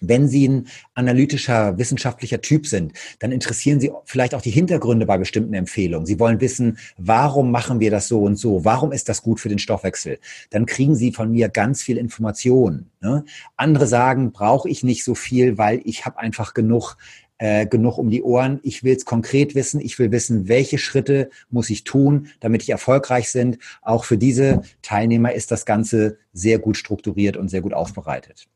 [0.05, 5.17] Wenn Sie ein analytischer, wissenschaftlicher Typ sind, dann interessieren Sie vielleicht auch die Hintergründe bei
[5.17, 6.05] bestimmten Empfehlungen.
[6.05, 8.65] Sie wollen wissen, warum machen wir das so und so?
[8.65, 10.19] Warum ist das gut für den Stoffwechsel?
[10.49, 12.91] Dann kriegen Sie von mir ganz viel Informationen.
[13.01, 13.23] Ne?
[13.55, 16.97] Andere sagen, brauche ich nicht so viel, weil ich habe einfach genug
[17.39, 18.59] äh, genug um die Ohren.
[18.63, 19.81] Ich will es konkret wissen.
[19.81, 23.57] Ich will wissen, welche Schritte muss ich tun, damit ich erfolgreich sind.
[23.81, 28.47] Auch für diese Teilnehmer ist das Ganze sehr gut strukturiert und sehr gut aufbereitet.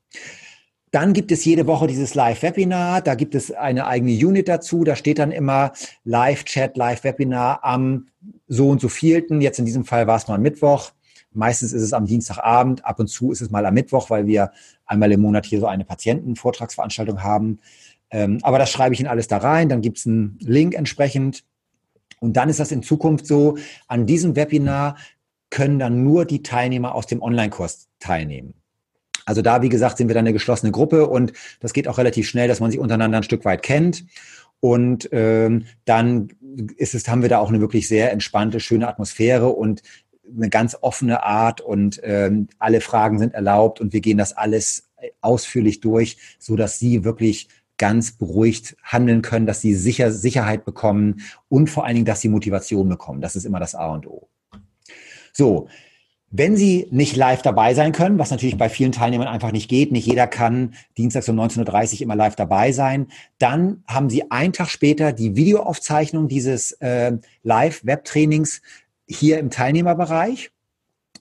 [0.91, 3.01] Dann gibt es jede Woche dieses Live-Webinar.
[3.01, 4.83] Da gibt es eine eigene Unit dazu.
[4.83, 5.73] Da steht dann immer
[6.05, 8.07] Live-Chat, Live-Webinar am
[8.47, 9.41] so und so vielten.
[9.41, 10.91] Jetzt in diesem Fall war es mal am Mittwoch.
[11.33, 12.85] Meistens ist es am Dienstagabend.
[12.85, 14.51] Ab und zu ist es mal am Mittwoch, weil wir
[14.85, 17.59] einmal im Monat hier so eine Patientenvortragsveranstaltung haben.
[18.09, 19.67] Ähm, aber das schreibe ich in alles da rein.
[19.67, 21.43] Dann gibt es einen Link entsprechend.
[22.19, 24.95] Und dann ist das in Zukunft so, an diesem Webinar
[25.49, 28.53] können dann nur die Teilnehmer aus dem Online-Kurs teilnehmen.
[29.27, 32.29] Also da, wie gesagt, sind wir dann eine geschlossene Gruppe und das geht auch relativ
[32.29, 34.05] schnell, dass man sich untereinander ein Stück weit kennt.
[34.61, 36.29] Und ähm, dann
[36.77, 39.83] ist es, haben wir da auch eine wirklich sehr entspannte, schöne Atmosphäre und
[40.33, 44.89] eine ganz offene Art und ähm, alle Fragen sind erlaubt und wir gehen das alles
[45.19, 51.21] ausführlich durch, so dass Sie wirklich ganz beruhigt handeln können, dass Sie sicher Sicherheit bekommen
[51.49, 53.19] und vor allen Dingen, dass Sie Motivation bekommen.
[53.19, 54.29] Das ist immer das A und O.
[55.33, 55.67] So,
[56.29, 59.91] wenn Sie nicht live dabei sein können, was natürlich bei vielen Teilnehmern einfach nicht geht,
[59.91, 63.07] nicht jeder kann dienstags um 19.30 Uhr immer live dabei sein,
[63.39, 67.13] dann haben Sie einen Tag später die Videoaufzeichnung dieses äh,
[67.43, 68.61] Live-Web-Trainings
[69.07, 70.51] hier im Teilnehmerbereich.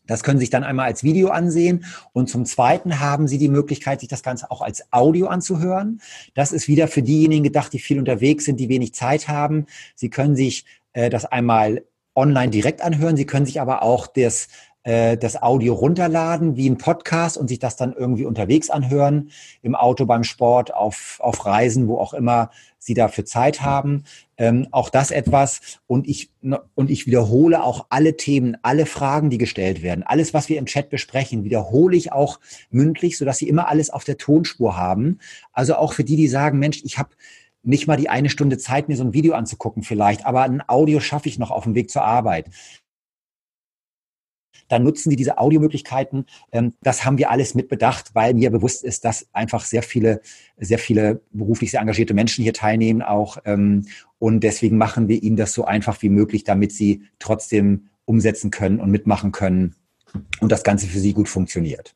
[0.07, 1.85] Das können Sie sich dann einmal als Video ansehen.
[2.13, 6.01] Und zum Zweiten haben Sie die Möglichkeit, sich das Ganze auch als Audio anzuhören.
[6.35, 9.67] Das ist wieder für diejenigen gedacht, die viel unterwegs sind, die wenig Zeit haben.
[9.95, 13.17] Sie können sich äh, das einmal online direkt anhören.
[13.17, 14.49] Sie können sich aber auch das
[14.87, 19.31] äh, das Audio runterladen wie ein Podcast und sich das dann irgendwie unterwegs anhören,
[19.63, 24.05] im Auto, beim Sport, auf, auf Reisen, wo auch immer Sie dafür Zeit haben.
[24.37, 25.81] Ähm, auch das etwas.
[25.89, 26.31] Und ich,
[26.77, 30.05] und ich wiederhole auch alle Themen, alle Fragen, die gestellt werden.
[30.05, 32.39] Alles, was wir im Chat besprechen, wiederhole ich auch
[32.71, 35.19] mündlich, sodass Sie immer alles auf der Tonspur haben.
[35.53, 37.11] Also auch für die, die sagen, Mensch, ich habe
[37.65, 41.01] nicht mal die eine Stunde Zeit, mir so ein Video anzugucken vielleicht, aber ein Audio
[41.01, 42.51] schaffe ich noch auf dem Weg zur Arbeit
[44.69, 46.27] dann nutzen die diese Audiomöglichkeiten.
[46.53, 50.21] Ähm, das haben wir alles mit bedacht, weil mir bewusst ist, dass einfach sehr viele,
[50.59, 53.39] sehr viele beruflich sehr engagierte Menschen hier teilnehmen auch.
[53.45, 53.87] Ähm,
[54.19, 58.81] und deswegen machen wir ihnen das so einfach wie möglich, damit sie trotzdem umsetzen können
[58.81, 59.75] und mitmachen können
[60.41, 61.95] und das Ganze für sie gut funktioniert.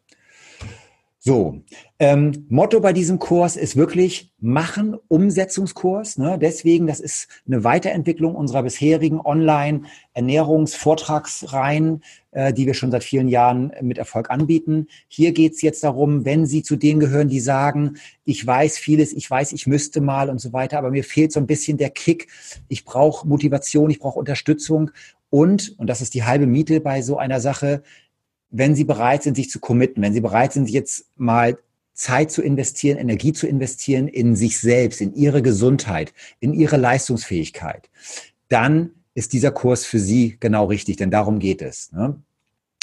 [1.22, 1.60] So,
[1.98, 6.16] ähm, Motto bei diesem Kurs ist wirklich machen, Umsetzungskurs.
[6.16, 6.38] Ne?
[6.40, 13.70] Deswegen, das ist eine Weiterentwicklung unserer bisherigen Online-Ernährungsvortragsreihen, äh, die wir schon seit vielen Jahren
[13.82, 14.86] mit Erfolg anbieten.
[15.08, 19.30] Hier geht's jetzt darum, wenn Sie zu denen gehören, die sagen, ich weiß vieles, ich
[19.30, 22.28] weiß, ich müsste mal und so weiter, aber mir fehlt so ein bisschen der Kick,
[22.68, 24.90] ich brauche Motivation, ich brauche Unterstützung
[25.28, 27.82] und, und das ist die halbe Miete bei so einer Sache,
[28.50, 31.58] wenn Sie bereit sind, sich zu committen, wenn Sie bereit sind, jetzt mal
[31.94, 37.90] Zeit zu investieren, Energie zu investieren in sich selbst, in Ihre Gesundheit, in Ihre Leistungsfähigkeit,
[38.48, 41.92] dann ist dieser Kurs für Sie genau richtig, denn darum geht es.
[41.92, 42.20] Ne?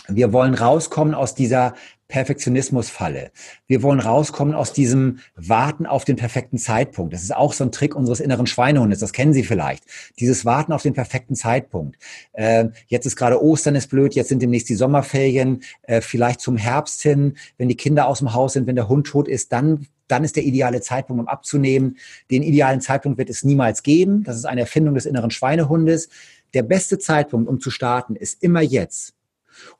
[0.07, 1.73] Wir wollen rauskommen aus dieser
[2.07, 3.31] Perfektionismusfalle.
[3.67, 7.13] Wir wollen rauskommen aus diesem Warten auf den perfekten Zeitpunkt.
[7.13, 8.99] Das ist auch so ein Trick unseres inneren Schweinehundes.
[8.99, 9.83] Das kennen Sie vielleicht.
[10.19, 11.97] Dieses Warten auf den perfekten Zeitpunkt.
[12.33, 14.15] Äh, jetzt ist gerade Ostern ist blöd.
[14.15, 15.63] Jetzt sind demnächst die Sommerferien.
[15.83, 19.07] Äh, vielleicht zum Herbst hin, wenn die Kinder aus dem Haus sind, wenn der Hund
[19.07, 21.97] tot ist, dann dann ist der ideale Zeitpunkt, um abzunehmen.
[22.31, 24.23] Den idealen Zeitpunkt wird es niemals geben.
[24.23, 26.07] Das ist eine Erfindung des inneren Schweinehundes.
[26.53, 29.13] Der beste Zeitpunkt, um zu starten, ist immer jetzt.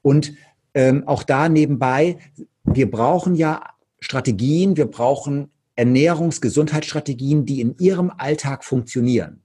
[0.02, 0.34] Und
[0.78, 2.20] ähm, auch da nebenbei,
[2.64, 3.64] wir brauchen ja
[4.00, 9.42] Strategien, wir brauchen Ernährungs-, Gesundheitsstrategien, die in Ihrem Alltag funktionieren.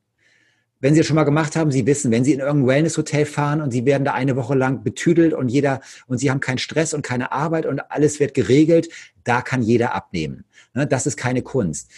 [0.81, 3.63] Wenn Sie es schon mal gemacht haben, Sie wissen, wenn Sie in irgendein Wellness-Hotel fahren
[3.63, 6.93] und Sie werden da eine Woche lang betüdelt und jeder, und Sie haben keinen Stress
[6.93, 8.91] und keine Arbeit und alles wird geregelt,
[9.25, 10.45] da kann jeder abnehmen.
[10.75, 11.91] Ne, das ist keine Kunst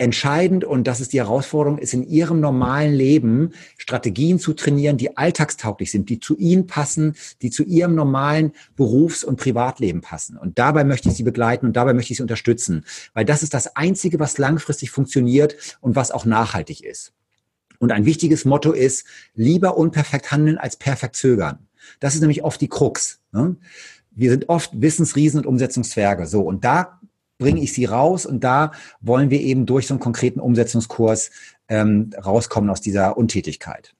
[0.00, 5.18] entscheidend und das ist die Herausforderung, ist in ihrem normalen Leben Strategien zu trainieren, die
[5.18, 10.38] alltagstauglich sind, die zu ihnen passen, die zu ihrem normalen Berufs- und Privatleben passen.
[10.38, 13.52] Und dabei möchte ich sie begleiten und dabei möchte ich sie unterstützen, weil das ist
[13.52, 17.12] das Einzige, was langfristig funktioniert und was auch nachhaltig ist.
[17.78, 21.58] Und ein wichtiges Motto ist, lieber unperfekt handeln als perfekt zögern.
[21.98, 23.20] Das ist nämlich oft die Krux.
[23.32, 23.56] Ne?
[24.12, 26.26] Wir sind oft Wissensriesen und Umsetzungszwerge.
[26.26, 27.00] So, und da
[27.40, 31.32] bringe ich sie raus und da wollen wir eben durch so einen konkreten Umsetzungskurs
[31.68, 33.94] ähm, rauskommen aus dieser Untätigkeit.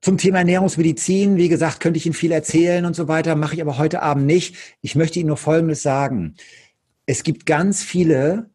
[0.00, 3.60] Zum Thema Ernährungsmedizin, wie gesagt, könnte ich Ihnen viel erzählen und so weiter, mache ich
[3.60, 4.56] aber heute Abend nicht.
[4.80, 6.34] Ich möchte Ihnen nur Folgendes sagen.
[7.04, 8.50] Es gibt ganz viele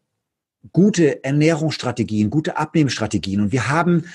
[0.72, 4.06] gute Ernährungsstrategien, gute Abnehmstrategien und wir haben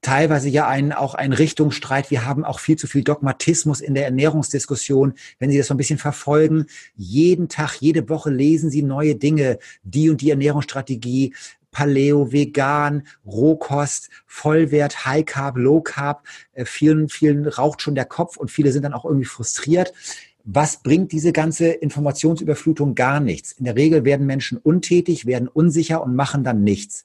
[0.00, 2.10] teilweise ja einen, auch einen Richtungsstreit.
[2.10, 5.14] Wir haben auch viel zu viel Dogmatismus in der Ernährungsdiskussion.
[5.38, 9.58] Wenn Sie das so ein bisschen verfolgen, jeden Tag, jede Woche lesen Sie neue Dinge,
[9.82, 11.34] die und die Ernährungsstrategie,
[11.70, 16.24] Paleo, Vegan, Rohkost, Vollwert, High Carb, Low Carb.
[16.52, 19.92] Äh, vielen, vielen raucht schon der Kopf und viele sind dann auch irgendwie frustriert.
[20.44, 22.94] Was bringt diese ganze Informationsüberflutung?
[22.94, 23.52] Gar nichts.
[23.52, 27.04] In der Regel werden Menschen untätig, werden unsicher und machen dann nichts.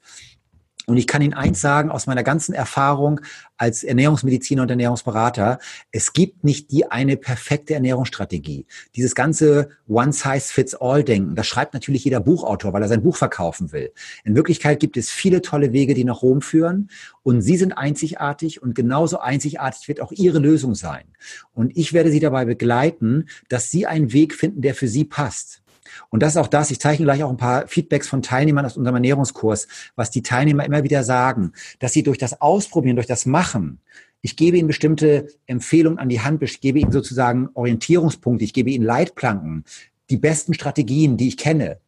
[0.86, 3.22] Und ich kann Ihnen eins sagen aus meiner ganzen Erfahrung
[3.58, 5.60] als Ernährungsmediziner und Ernährungsberater,
[5.92, 8.66] es gibt nicht die eine perfekte Ernährungsstrategie.
[8.96, 13.94] Dieses ganze One-Size-Fits-All-Denken, das schreibt natürlich jeder Buchautor, weil er sein Buch verkaufen will.
[14.26, 16.90] In Wirklichkeit gibt es viele tolle Wege, die nach Rom führen
[17.24, 21.06] und Sie sind einzigartig und genauso einzigartig wird auch Ihre Lösung sein.
[21.54, 25.63] Und ich werde Sie dabei begleiten, dass Sie einen Weg finden, der für Sie passt.
[26.10, 28.78] Und das ist auch das, ich zeichne gleich auch ein paar Feedbacks von Teilnehmern aus
[28.78, 33.26] unserem Ernährungskurs, was die Teilnehmer immer wieder sagen, dass sie durch das Ausprobieren, durch das
[33.26, 33.80] Machen,
[34.26, 38.70] ich gebe ihnen bestimmte Empfehlungen an die Hand, ich gebe ihnen sozusagen Orientierungspunkte, ich gebe
[38.70, 39.66] ihnen Leitplanken,
[40.10, 41.80] die besten Strategien, die ich kenne.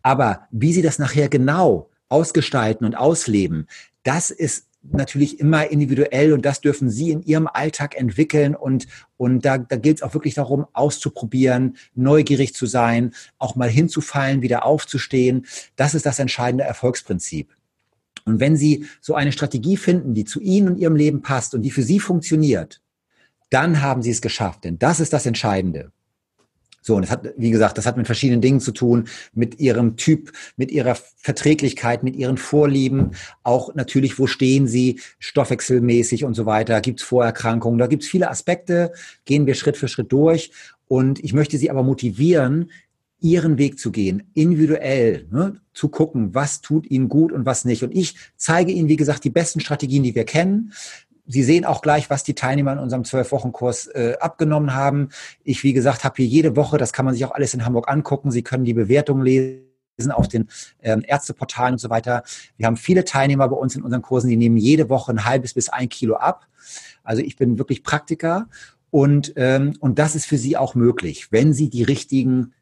[0.00, 3.66] Aber wie sie das nachher genau ausgestalten und ausleben,
[4.04, 9.44] das ist natürlich immer individuell und das dürfen Sie in Ihrem Alltag entwickeln und, und
[9.44, 14.64] da, da gilt es auch wirklich darum, auszuprobieren, neugierig zu sein, auch mal hinzufallen, wieder
[14.64, 15.46] aufzustehen.
[15.76, 17.54] Das ist das entscheidende Erfolgsprinzip.
[18.24, 21.62] Und wenn Sie so eine Strategie finden, die zu Ihnen und Ihrem Leben passt und
[21.62, 22.80] die für Sie funktioniert,
[23.50, 25.92] dann haben Sie es geschafft, denn das ist das Entscheidende.
[26.82, 29.96] So, und das hat, wie gesagt, das hat mit verschiedenen Dingen zu tun, mit ihrem
[29.96, 33.12] Typ, mit ihrer Verträglichkeit, mit ihren Vorlieben,
[33.44, 38.08] auch natürlich, wo stehen sie, stoffwechselmäßig und so weiter, gibt es Vorerkrankungen, da gibt es
[38.08, 38.92] viele Aspekte,
[39.24, 40.50] gehen wir Schritt für Schritt durch.
[40.88, 42.70] Und ich möchte sie aber motivieren,
[43.22, 47.84] ihren Weg zu gehen, individuell ne, zu gucken, was tut ihnen gut und was nicht.
[47.84, 50.72] Und ich zeige ihnen, wie gesagt, die besten Strategien, die wir kennen.
[51.32, 55.08] Sie sehen auch gleich, was die Teilnehmer in unserem Zwölf-Wochen-Kurs äh, abgenommen haben.
[55.44, 57.90] Ich, wie gesagt, habe hier jede Woche, das kann man sich auch alles in Hamburg
[57.90, 58.30] angucken.
[58.30, 60.48] Sie können die Bewertungen lesen auf den
[60.82, 62.22] ähm, Ärzteportalen und so weiter.
[62.58, 65.54] Wir haben viele Teilnehmer bei uns in unseren Kursen, die nehmen jede Woche ein halbes
[65.54, 66.46] bis ein Kilo ab.
[67.02, 68.48] Also ich bin wirklich Praktiker
[68.90, 72.52] Und, ähm, und das ist für Sie auch möglich, wenn Sie die richtigen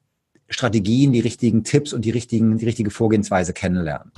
[0.48, 4.12] Strategien, die richtigen Tipps und die, richtigen, die richtige Vorgehensweise kennenlernen.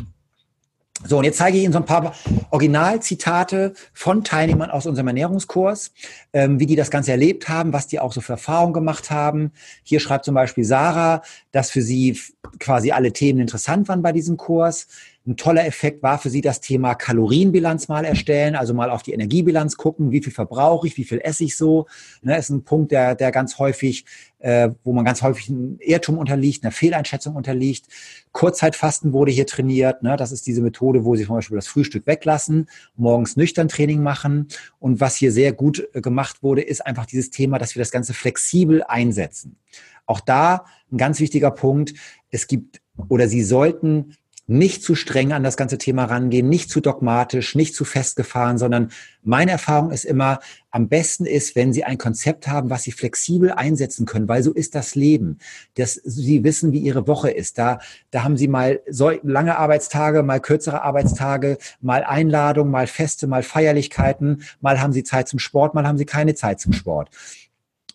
[1.05, 2.15] So, und jetzt zeige ich Ihnen so ein paar
[2.51, 5.93] Originalzitate von Teilnehmern aus unserem Ernährungskurs,
[6.33, 9.53] ähm, wie die das Ganze erlebt haben, was die auch so für Erfahrungen gemacht haben.
[9.83, 12.19] Hier schreibt zum Beispiel Sarah, dass für sie
[12.61, 14.87] quasi alle Themen interessant waren bei diesem Kurs.
[15.25, 19.13] Ein toller Effekt war für sie das Thema Kalorienbilanz mal erstellen, also mal auf die
[19.13, 21.87] Energiebilanz gucken, wie viel verbrauche ich, wie viel esse ich so.
[22.23, 24.05] Ne, ist ein Punkt, der, der ganz häufig,
[24.41, 27.87] äh, wo man ganz häufig einem Irrtum unterliegt, einer Fehleinschätzung unterliegt.
[28.33, 30.03] Kurzzeitfasten wurde hier trainiert.
[30.03, 34.03] Ne, das ist diese Methode, wo sie zum Beispiel das Frühstück weglassen, morgens nüchtern Training
[34.03, 34.49] machen.
[34.81, 37.93] Und was hier sehr gut äh, gemacht wurde, ist einfach dieses Thema, dass wir das
[37.93, 39.57] Ganze flexibel einsetzen.
[40.05, 41.95] Auch da ein ganz wichtiger Punkt.
[42.31, 46.81] Es gibt oder Sie sollten nicht zu streng an das ganze Thema rangehen, nicht zu
[46.81, 48.91] dogmatisch, nicht zu festgefahren, sondern
[49.23, 53.53] meine Erfahrung ist immer, am besten ist, wenn Sie ein Konzept haben, was Sie flexibel
[53.53, 55.39] einsetzen können, weil so ist das Leben.
[55.75, 57.57] Dass Sie wissen, wie Ihre Woche ist.
[57.59, 57.79] Da,
[58.11, 63.43] da haben Sie mal so lange Arbeitstage, mal kürzere Arbeitstage, mal Einladungen, mal Feste, mal
[63.43, 67.11] Feierlichkeiten, mal haben Sie Zeit zum Sport, mal haben Sie keine Zeit zum Sport.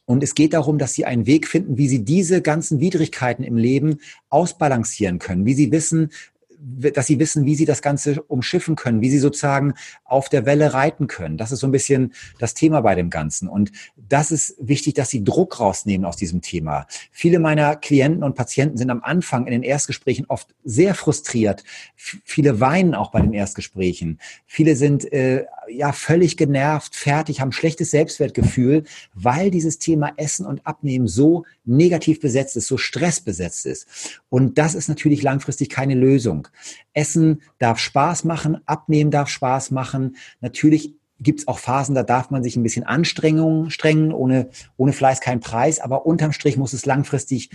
[0.10, 3.58] Und es geht darum, dass sie einen Weg finden, wie sie diese ganzen Widrigkeiten im
[3.58, 6.12] Leben ausbalancieren können, wie sie wissen,
[6.60, 10.74] dass sie wissen, wie sie das Ganze umschiffen können, wie sie sozusagen auf der Welle
[10.74, 11.38] reiten können.
[11.38, 13.48] Das ist so ein bisschen das Thema bei dem Ganzen.
[13.48, 16.88] Und das ist wichtig, dass sie Druck rausnehmen aus diesem Thema.
[17.12, 21.64] Viele meiner Klienten und Patienten sind am Anfang in den Erstgesprächen oft sehr frustriert.
[21.96, 24.20] Viele weinen auch bei den Erstgesprächen.
[24.46, 30.66] Viele sind äh, ja völlig genervt, fertig, haben schlechtes Selbstwertgefühl, weil dieses Thema Essen und
[30.66, 34.22] Abnehmen so negativ besetzt ist, so stressbesetzt ist.
[34.30, 36.48] Und das ist natürlich langfristig keine Lösung.
[36.94, 40.16] Essen darf Spaß machen, Abnehmen darf Spaß machen.
[40.42, 44.94] Natürlich gibt es auch Phasen, da darf man sich ein bisschen Anstrengung strengen, ohne, ohne
[44.94, 47.50] Fleiß kein Preis, aber unterm Strich muss es langfristig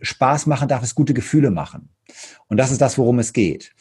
[0.00, 1.88] Spaß machen, darf es gute Gefühle machen.
[2.48, 3.72] Und das ist das, worum es geht.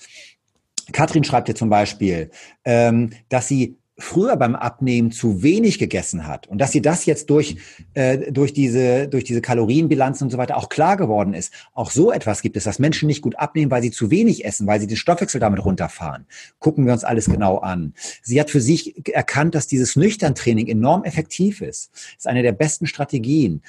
[0.92, 2.32] Katrin schreibt hier zum Beispiel,
[2.66, 7.30] ähm, dass sie früher beim Abnehmen zu wenig gegessen hat und dass sie das jetzt
[7.30, 7.58] durch,
[7.94, 11.54] äh, durch, diese, durch diese Kalorienbilanzen und so weiter auch klar geworden ist.
[11.74, 14.68] Auch so etwas gibt es, dass Menschen nicht gut abnehmen, weil sie zu wenig essen,
[14.68, 16.26] weil sie den Stoffwechsel damit runterfahren.
[16.60, 17.94] Gucken wir uns alles genau an.
[18.24, 21.92] Sie hat für sich erkannt, dass dieses Nüchtern-Training enorm effektiv ist.
[22.18, 23.62] Ist eine der besten Strategien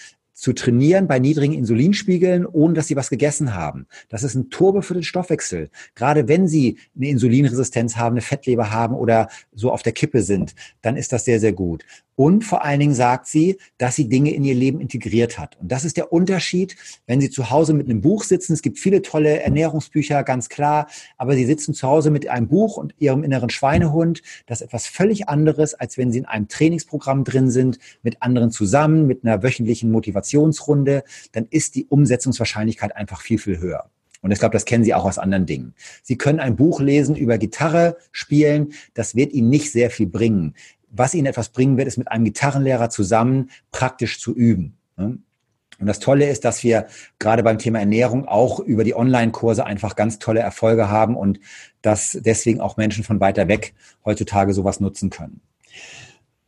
[0.43, 3.87] zu trainieren bei niedrigen Insulinspiegeln, ohne dass sie was gegessen haben.
[4.09, 5.71] Das ist ein Turbo für den Stoffwechsel.
[5.95, 10.57] Gerade wenn sie eine Insulinresistenz haben, eine Fettleber haben oder so auf der Kippe sind,
[10.81, 11.85] dann ist das sehr, sehr gut.
[12.15, 15.59] Und vor allen Dingen sagt sie, dass sie Dinge in ihr Leben integriert hat.
[15.61, 18.53] Und das ist der Unterschied, wenn sie zu Hause mit einem Buch sitzen.
[18.53, 20.89] Es gibt viele tolle Ernährungsbücher, ganz klar.
[21.17, 24.23] Aber sie sitzen zu Hause mit einem Buch und ihrem inneren Schweinehund.
[24.47, 28.51] Das ist etwas völlig anderes, als wenn sie in einem Trainingsprogramm drin sind, mit anderen
[28.51, 31.05] zusammen, mit einer wöchentlichen Motivationsrunde.
[31.33, 33.91] Dann ist die Umsetzungswahrscheinlichkeit einfach viel, viel höher.
[34.21, 35.75] Und ich glaube, das kennen Sie auch aus anderen Dingen.
[36.05, 38.73] Sie können ein Buch lesen über Gitarre spielen.
[38.95, 40.55] Das wird Ihnen nicht sehr viel bringen
[40.93, 44.77] was ihnen etwas bringen wird, ist mit einem Gitarrenlehrer zusammen praktisch zu üben.
[44.97, 45.19] Ne?
[45.81, 46.87] Und das Tolle ist, dass wir
[47.19, 51.41] gerade beim Thema Ernährung auch über die Online-Kurse einfach ganz tolle Erfolge haben und
[51.81, 53.75] dass deswegen auch Menschen von weiter weg
[54.05, 55.41] heutzutage sowas nutzen können.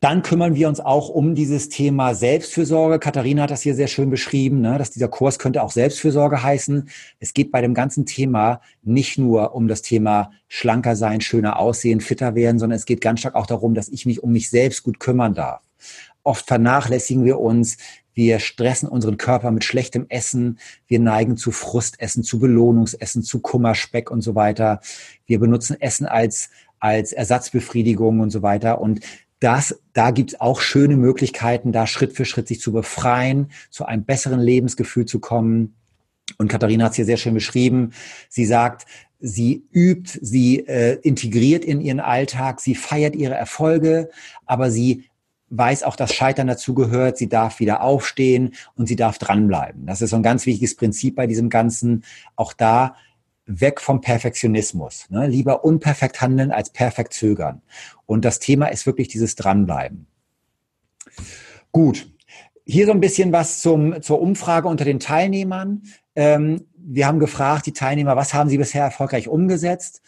[0.05, 2.99] Dann kümmern wir uns auch um dieses Thema Selbstfürsorge.
[2.99, 6.91] Katharina hat das hier sehr schön beschrieben, ne, dass dieser Kurs könnte auch Selbstfürsorge heißen.
[7.21, 12.03] Es geht bei dem ganzen Thema nicht nur um das Thema schlanker sein, schöner aussehen,
[12.03, 14.83] fitter werden, sondern es geht ganz stark auch darum, dass ich mich um mich selbst
[14.83, 15.63] gut kümmern darf.
[16.23, 17.79] Oft vernachlässigen wir uns,
[18.13, 20.59] wir stressen unseren Körper mit schlechtem Essen.
[20.87, 24.83] Wir neigen zu Frustessen, zu Belohnungsessen, zu Kummerspeck und so weiter.
[25.25, 28.83] Wir benutzen Essen als, als Ersatzbefriedigung und so weiter.
[28.83, 29.01] Und
[29.45, 33.85] das, da gibt es auch schöne Möglichkeiten, da Schritt für Schritt sich zu befreien, zu
[33.85, 35.75] einem besseren Lebensgefühl zu kommen.
[36.39, 37.93] Und Katharina hat es hier sehr schön beschrieben.
[38.31, 38.87] Sie sagt,
[39.21, 44.11] sie übt, sie äh, integriert in ihren Alltag, sie feiert ihre Erfolge,
[44.47, 45.05] aber sie
[45.51, 47.19] weiß auch, dass Scheitern dazugehört.
[47.19, 49.87] Sie darf wieder aufstehen und sie darf dranbleiben.
[49.87, 52.05] Das ist so ein ganz wichtiges Prinzip bei diesem Ganzen.
[52.35, 52.97] Auch da
[53.47, 55.07] weg vom Perfektionismus.
[55.11, 55.27] Ne?
[55.27, 57.63] Lieber unperfekt handeln als perfekt zögern.
[58.07, 60.07] Und das Thema ist wirklich dieses Dranbleiben.
[61.73, 62.11] Gut.
[62.67, 65.83] Hier so ein bisschen was zum, zur Umfrage unter den Teilnehmern.
[66.17, 70.01] Ähm, wir haben gefragt, die Teilnehmer, was haben sie bisher erfolgreich umgesetzt?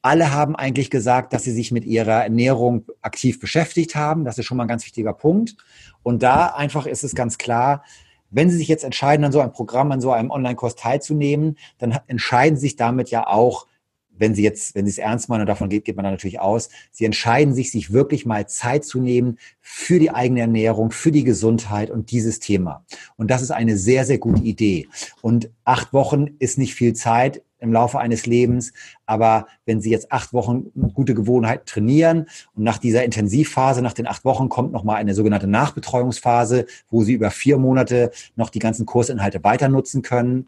[0.00, 4.24] Alle haben eigentlich gesagt, dass sie sich mit ihrer Ernährung aktiv beschäftigt haben.
[4.24, 5.56] Das ist schon mal ein ganz wichtiger Punkt.
[6.02, 7.84] Und da einfach ist es ganz klar,
[8.30, 11.98] wenn Sie sich jetzt entscheiden, an so einem Programm, an so einem Online-Kurs teilzunehmen, dann
[12.06, 13.66] entscheiden Sie sich damit ja auch,
[14.10, 16.40] wenn Sie jetzt, wenn Sie es ernst meinen, und davon geht, geht man dann natürlich
[16.40, 21.12] aus, Sie entscheiden sich, sich wirklich mal Zeit zu nehmen für die eigene Ernährung, für
[21.12, 22.84] die Gesundheit und dieses Thema.
[23.16, 24.88] Und das ist eine sehr, sehr gute Idee.
[25.22, 28.72] Und acht Wochen ist nicht viel Zeit im Laufe eines Lebens.
[29.06, 34.06] Aber wenn Sie jetzt acht Wochen gute Gewohnheit trainieren und nach dieser Intensivphase, nach den
[34.06, 38.86] acht Wochen kommt nochmal eine sogenannte Nachbetreuungsphase, wo Sie über vier Monate noch die ganzen
[38.86, 40.46] Kursinhalte weiter nutzen können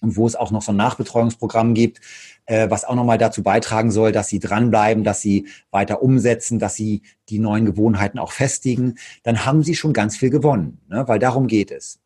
[0.00, 2.00] und wo es auch noch so ein Nachbetreuungsprogramm gibt,
[2.46, 6.74] äh, was auch nochmal dazu beitragen soll, dass sie dranbleiben, dass sie weiter umsetzen, dass
[6.74, 11.06] sie die neuen Gewohnheiten auch festigen, dann haben sie schon ganz viel gewonnen, ne?
[11.08, 12.00] weil darum geht es.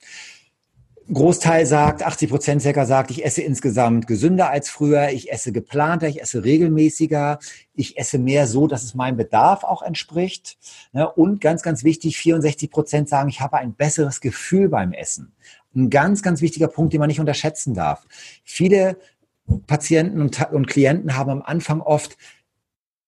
[1.13, 6.09] Großteil sagt, 80 Prozent circa sagt, ich esse insgesamt gesünder als früher, ich esse geplanter,
[6.09, 7.39] ich esse regelmäßiger,
[7.75, 10.59] ich esse mehr so, dass es meinem Bedarf auch entspricht.
[10.93, 11.11] Ne?
[11.11, 15.33] Und ganz, ganz wichtig, 64 Prozent sagen, ich habe ein besseres Gefühl beim Essen.
[15.75, 18.05] Ein ganz, ganz wichtiger Punkt, den man nicht unterschätzen darf.
[18.45, 18.97] Viele
[19.67, 22.17] Patienten und, Klienten haben am Anfang oft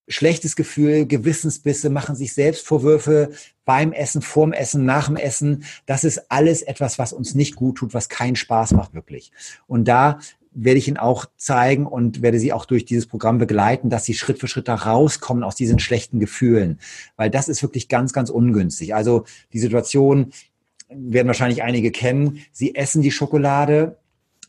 [0.09, 3.31] schlechtes Gefühl, Gewissensbisse, machen sich selbst Vorwürfe
[3.65, 5.65] beim Essen, vorm Essen, nach dem Essen.
[5.87, 9.33] Das ist alles etwas, was uns nicht gut tut, was keinen Spaß macht wirklich.
[9.67, 10.19] Und da
[10.55, 14.15] werde ich Ihnen auch zeigen und werde Sie auch durch dieses Programm begleiten, dass Sie
[14.15, 16.79] Schritt für Schritt da rauskommen aus diesen schlechten Gefühlen,
[17.17, 18.95] weil das ist wirklich ganz, ganz ungünstig.
[18.95, 20.33] Also die Situation
[20.89, 22.39] werden wahrscheinlich einige kennen.
[22.53, 23.99] Sie essen die Schokolade,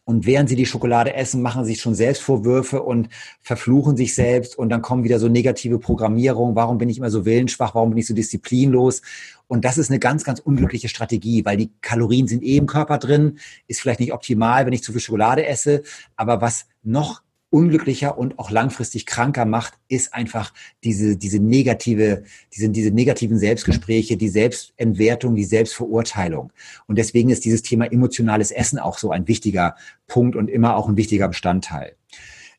[0.06, 3.10] und während sie die Schokolade essen, machen sie sich schon Selbstvorwürfe und
[3.42, 4.56] verfluchen sich selbst.
[4.56, 6.56] Und dann kommen wieder so negative Programmierungen.
[6.56, 7.74] Warum bin ich immer so willensschwach?
[7.74, 9.02] Warum bin ich so disziplinlos?
[9.48, 13.00] Und das ist eine ganz, ganz unglückliche Strategie, weil die Kalorien sind eh im Körper
[13.00, 13.40] drin.
[13.68, 15.82] Ist vielleicht nicht optimal, wenn ich zu viel Schokolade esse.
[16.16, 17.24] Aber was noch
[17.56, 20.54] unglücklicher und auch langfristig kranker macht, ist einfach
[20.84, 26.52] diese, diese negative, diese, diese negativen Selbstgespräche, die Selbstentwertung, die Selbstverurteilung.
[26.86, 30.90] Und deswegen ist dieses Thema emotionales Essen auch so ein wichtiger Punkt und immer auch
[30.90, 31.96] ein wichtiger Bestandteil.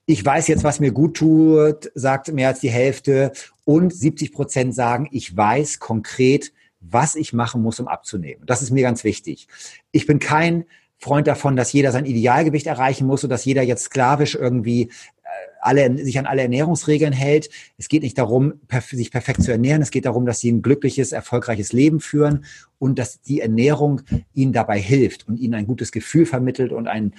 [0.06, 3.32] Ich weiß jetzt, was mir gut tut, sagt mehr als die Hälfte.
[3.66, 8.44] Und 70 Prozent sagen, ich weiß konkret, was ich machen muss, um abzunehmen.
[8.46, 9.46] Das ist mir ganz wichtig.
[9.92, 10.64] Ich bin kein
[10.98, 15.28] Freund davon, dass jeder sein Idealgewicht erreichen muss und dass jeder jetzt sklavisch irgendwie äh,
[15.60, 17.50] alle, sich an alle Ernährungsregeln hält.
[17.76, 18.54] Es geht nicht darum,
[18.90, 19.82] sich perfekt zu ernähren.
[19.82, 22.44] Es geht darum, dass sie ein glückliches, erfolgreiches Leben führen
[22.78, 27.14] und dass die Ernährung ihnen dabei hilft und ihnen ein gutes Gefühl vermittelt und einen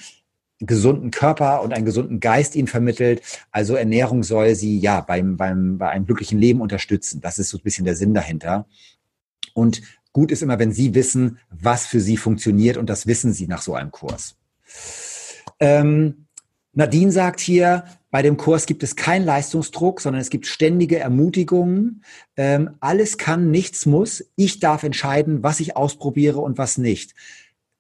[0.59, 3.21] gesunden Körper und einen gesunden Geist ihnen vermittelt.
[3.51, 7.21] Also Ernährung soll sie ja beim, beim, bei einem glücklichen Leben unterstützen.
[7.21, 8.65] Das ist so ein bisschen der Sinn dahinter.
[9.53, 9.82] Und
[10.18, 13.61] Gut ist immer, wenn Sie wissen, was für Sie funktioniert und das wissen Sie nach
[13.61, 14.36] so einem Kurs.
[15.59, 16.26] Ähm,
[16.74, 22.03] Nadine sagt hier, bei dem Kurs gibt es keinen Leistungsdruck, sondern es gibt ständige Ermutigungen.
[22.36, 24.26] Ähm, alles kann, nichts muss.
[24.36, 27.13] Ich darf entscheiden, was ich ausprobiere und was nicht.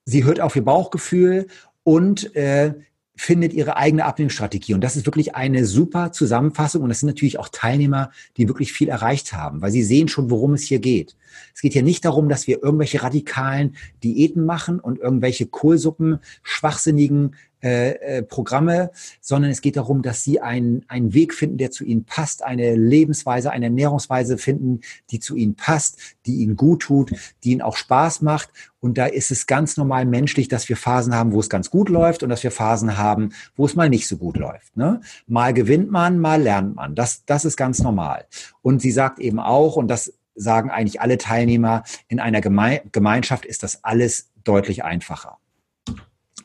[0.05, 1.47] Sie hört auf ihr Bauchgefühl
[1.81, 2.75] und äh,
[3.15, 4.75] findet ihre eigene Abnehmstrategie.
[4.75, 6.83] Und das ist wirklich eine super Zusammenfassung.
[6.83, 10.29] Und das sind natürlich auch Teilnehmer, die wirklich viel erreicht haben, weil sie sehen schon,
[10.29, 11.15] worum es hier geht.
[11.53, 17.35] Es geht hier nicht darum, dass wir irgendwelche radikalen Diäten machen und irgendwelche Kohlsuppen, schwachsinnigen
[17.63, 21.83] äh, äh, Programme, sondern es geht darum, dass sie einen, einen Weg finden, der zu
[21.85, 27.11] ihnen passt, eine Lebensweise, eine Ernährungsweise finden, die zu ihnen passt, die ihnen gut tut,
[27.43, 28.49] die ihnen auch Spaß macht.
[28.79, 31.89] Und da ist es ganz normal menschlich, dass wir Phasen haben, wo es ganz gut
[31.89, 34.77] läuft und dass wir Phasen haben, wo es mal nicht so gut läuft.
[34.77, 35.01] Ne?
[35.25, 36.93] Mal gewinnt man, mal lernt man.
[36.93, 38.25] Das, das ist ganz normal.
[38.61, 43.45] Und sie sagt eben auch, und das sagen eigentlich alle Teilnehmer, in einer Geme Gemeinschaft
[43.45, 45.37] ist das alles deutlich einfacher.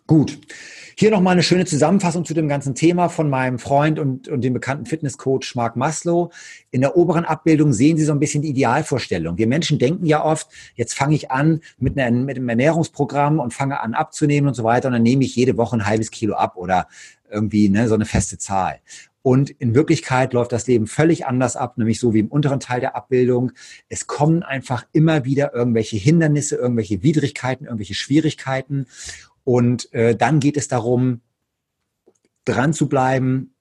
[0.06, 0.40] Gut.
[0.94, 4.52] Hier nochmal eine schöne Zusammenfassung zu dem ganzen Thema von meinem Freund und, und dem
[4.52, 6.30] bekannten Fitnesscoach Mark Maslow.
[6.70, 9.38] In der oberen Abbildung sehen Sie so ein bisschen die Idealvorstellung.
[9.38, 13.54] Wir Menschen denken ja oft, jetzt fange ich an mit, einer, mit einem Ernährungsprogramm und
[13.54, 16.34] fange an abzunehmen und so weiter und dann nehme ich jede Woche ein halbes Kilo
[16.34, 16.88] ab oder
[17.30, 18.80] irgendwie ne, so eine feste Zahl.
[19.22, 22.80] Und in Wirklichkeit läuft das Leben völlig anders ab, nämlich so wie im unteren Teil
[22.80, 23.52] der Abbildung.
[23.88, 28.86] Es kommen einfach immer wieder irgendwelche Hindernisse, irgendwelche Widrigkeiten, irgendwelche Schwierigkeiten.
[29.44, 31.20] Und äh, dann geht es darum,
[32.44, 33.51] dran zu bleiben,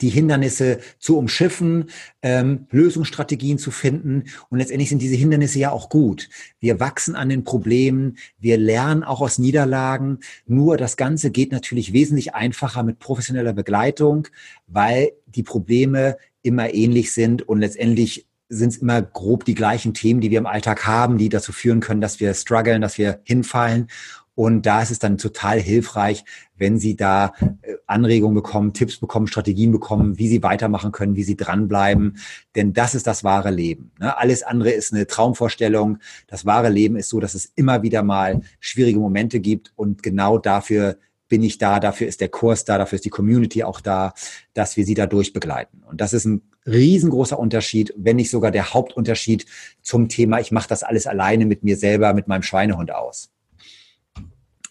[0.00, 1.90] die Hindernisse zu umschiffen,
[2.22, 4.24] ähm, Lösungsstrategien zu finden.
[4.48, 6.28] Und letztendlich sind diese Hindernisse ja auch gut.
[6.60, 10.20] Wir wachsen an den Problemen, wir lernen auch aus Niederlagen.
[10.46, 14.28] Nur das Ganze geht natürlich wesentlich einfacher mit professioneller Begleitung,
[14.66, 20.20] weil die Probleme immer ähnlich sind und letztendlich sind es immer grob die gleichen Themen,
[20.20, 23.88] die wir im Alltag haben, die dazu führen können, dass wir strugglen, dass wir hinfallen.
[24.34, 26.24] Und da ist es dann total hilfreich,
[26.56, 31.22] wenn Sie da äh, Anregungen bekommen, Tipps bekommen, Strategien bekommen, wie Sie weitermachen können, wie
[31.22, 32.16] Sie dranbleiben.
[32.54, 33.92] Denn das ist das wahre Leben.
[33.98, 34.16] Ne?
[34.16, 35.98] Alles andere ist eine Traumvorstellung.
[36.28, 40.38] Das wahre Leben ist so, dass es immer wieder mal schwierige Momente gibt und genau
[40.38, 40.96] dafür
[41.32, 44.12] bin ich da, dafür ist der Kurs da, dafür ist die Community auch da,
[44.52, 45.82] dass wir sie dadurch begleiten.
[45.88, 49.46] Und das ist ein riesengroßer Unterschied, wenn nicht sogar der Hauptunterschied
[49.80, 53.31] zum Thema, ich mache das alles alleine mit mir selber, mit meinem Schweinehund aus.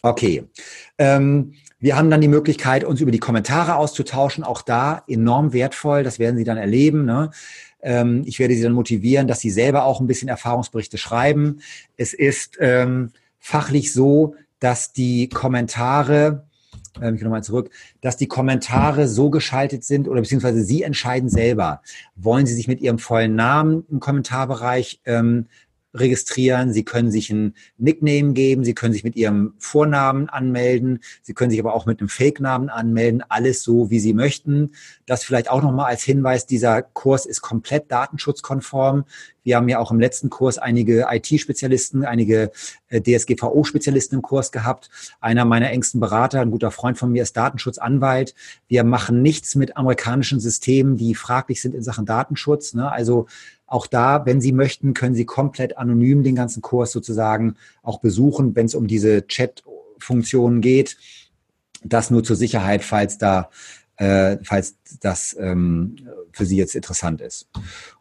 [0.02, 0.45] Okay.
[0.97, 4.43] Ähm, wir haben dann die Möglichkeit, uns über die Kommentare auszutauschen.
[4.43, 6.04] Auch da enorm wertvoll.
[6.04, 7.06] Das werden Sie dann erleben.
[7.06, 7.32] Ne?
[7.82, 11.62] Ähm, ich werde Sie dann motivieren, dass Sie selber auch ein bisschen Erfahrungsberichte schreiben.
[11.97, 16.45] Es ist ähm, fachlich so, dass die Kommentare
[17.02, 17.70] ähm, ich gehe nochmal zurück,
[18.02, 21.82] dass die Kommentare so geschaltet sind oder beziehungsweise Sie entscheiden selber.
[22.16, 25.47] Wollen Sie sich mit Ihrem vollen Namen im Kommentarbereich ähm,
[25.94, 31.34] registrieren, Sie können sich ein Nickname geben, Sie können sich mit Ihrem Vornamen anmelden, Sie
[31.34, 34.72] können sich aber auch mit einem Fake-Namen anmelden, alles so, wie Sie möchten.
[35.06, 39.06] Das vielleicht auch nochmal als Hinweis, dieser Kurs ist komplett datenschutzkonform.
[39.44, 42.52] Wir haben ja auch im letzten Kurs einige IT-Spezialisten, einige
[42.89, 44.89] äh, DSGVO-Spezialisten im Kurs gehabt.
[45.20, 48.36] Einer meiner engsten Berater, ein guter Freund von mir, ist Datenschutzanwalt.
[48.68, 52.74] Wir machen nichts mit amerikanischen Systemen, die fraglich sind in Sachen Datenschutz.
[52.74, 52.92] Ne?
[52.92, 53.28] Also
[53.66, 58.56] auch da, wenn Sie möchten, können Sie komplett anonym den ganzen Kurs sozusagen auch besuchen,
[58.56, 60.98] wenn es um diese Chat-Funktionen geht.
[61.84, 63.50] Das nur zur Sicherheit, falls da,
[64.02, 65.95] äh, falls das ähm,
[66.32, 67.47] für Sie jetzt interessant ist.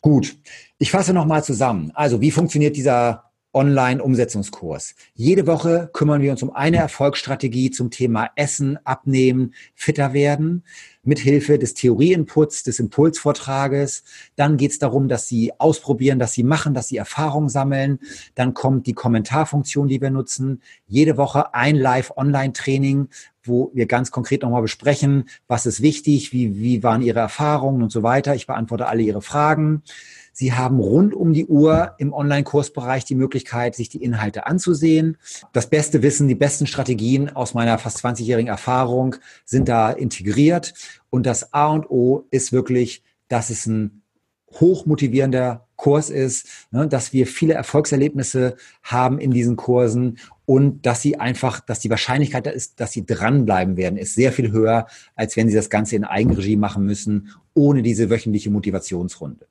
[0.00, 0.34] Gut,
[0.78, 1.92] ich fasse nochmal zusammen.
[1.94, 4.94] Also, wie funktioniert dieser Online-Umsetzungskurs.
[5.14, 10.62] Jede Woche kümmern wir uns um eine Erfolgsstrategie zum Thema Essen, Abnehmen, fitter werden
[11.02, 14.04] mit Hilfe des Theorieinputs, des Impulsvortrages.
[14.36, 17.98] Dann geht es darum, dass Sie ausprobieren, dass Sie machen, dass Sie Erfahrung sammeln.
[18.36, 20.62] Dann kommt die Kommentarfunktion, die wir nutzen.
[20.86, 23.08] Jede Woche ein Live-Online-Training,
[23.50, 27.92] wo wir ganz konkret nochmal besprechen, was ist wichtig, wie, wie waren Ihre Erfahrungen und
[27.92, 28.34] so weiter.
[28.34, 29.82] Ich beantworte alle Ihre Fragen.
[30.32, 35.18] Sie haben rund um die Uhr im Online-Kursbereich die Möglichkeit, sich die Inhalte anzusehen.
[35.52, 40.72] Das beste Wissen, die besten Strategien aus meiner fast 20-jährigen Erfahrung sind da integriert.
[41.10, 44.02] Und das A und O ist wirklich, dass es ein
[44.52, 51.18] hochmotivierender Kurs ist, ne, dass wir viele Erfolgserlebnisse haben in diesen Kursen und dass sie
[51.18, 55.36] einfach, dass die Wahrscheinlichkeit da ist, dass sie dranbleiben werden, ist sehr viel höher, als
[55.38, 59.46] wenn sie das Ganze in Eigenregie machen müssen, ohne diese wöchentliche Motivationsrunde.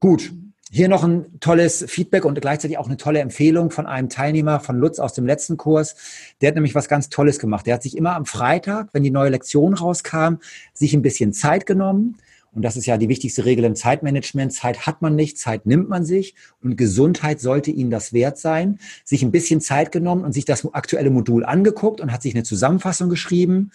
[0.00, 0.32] Gut,
[0.72, 4.76] hier noch ein tolles Feedback und gleichzeitig auch eine tolle Empfehlung von einem Teilnehmer von
[4.76, 5.94] Lutz aus dem letzten Kurs.
[6.40, 7.66] Der hat nämlich was ganz Tolles gemacht.
[7.66, 10.38] Der hat sich immer am Freitag, wenn die neue Lektion rauskam,
[10.74, 12.16] sich ein bisschen Zeit genommen.
[12.56, 14.50] Und das ist ja die wichtigste Regel im Zeitmanagement.
[14.50, 16.34] Zeit hat man nicht, Zeit nimmt man sich.
[16.62, 18.78] Und Gesundheit sollte Ihnen das wert sein.
[19.04, 22.44] Sich ein bisschen Zeit genommen und sich das aktuelle Modul angeguckt und hat sich eine
[22.44, 23.72] Zusammenfassung geschrieben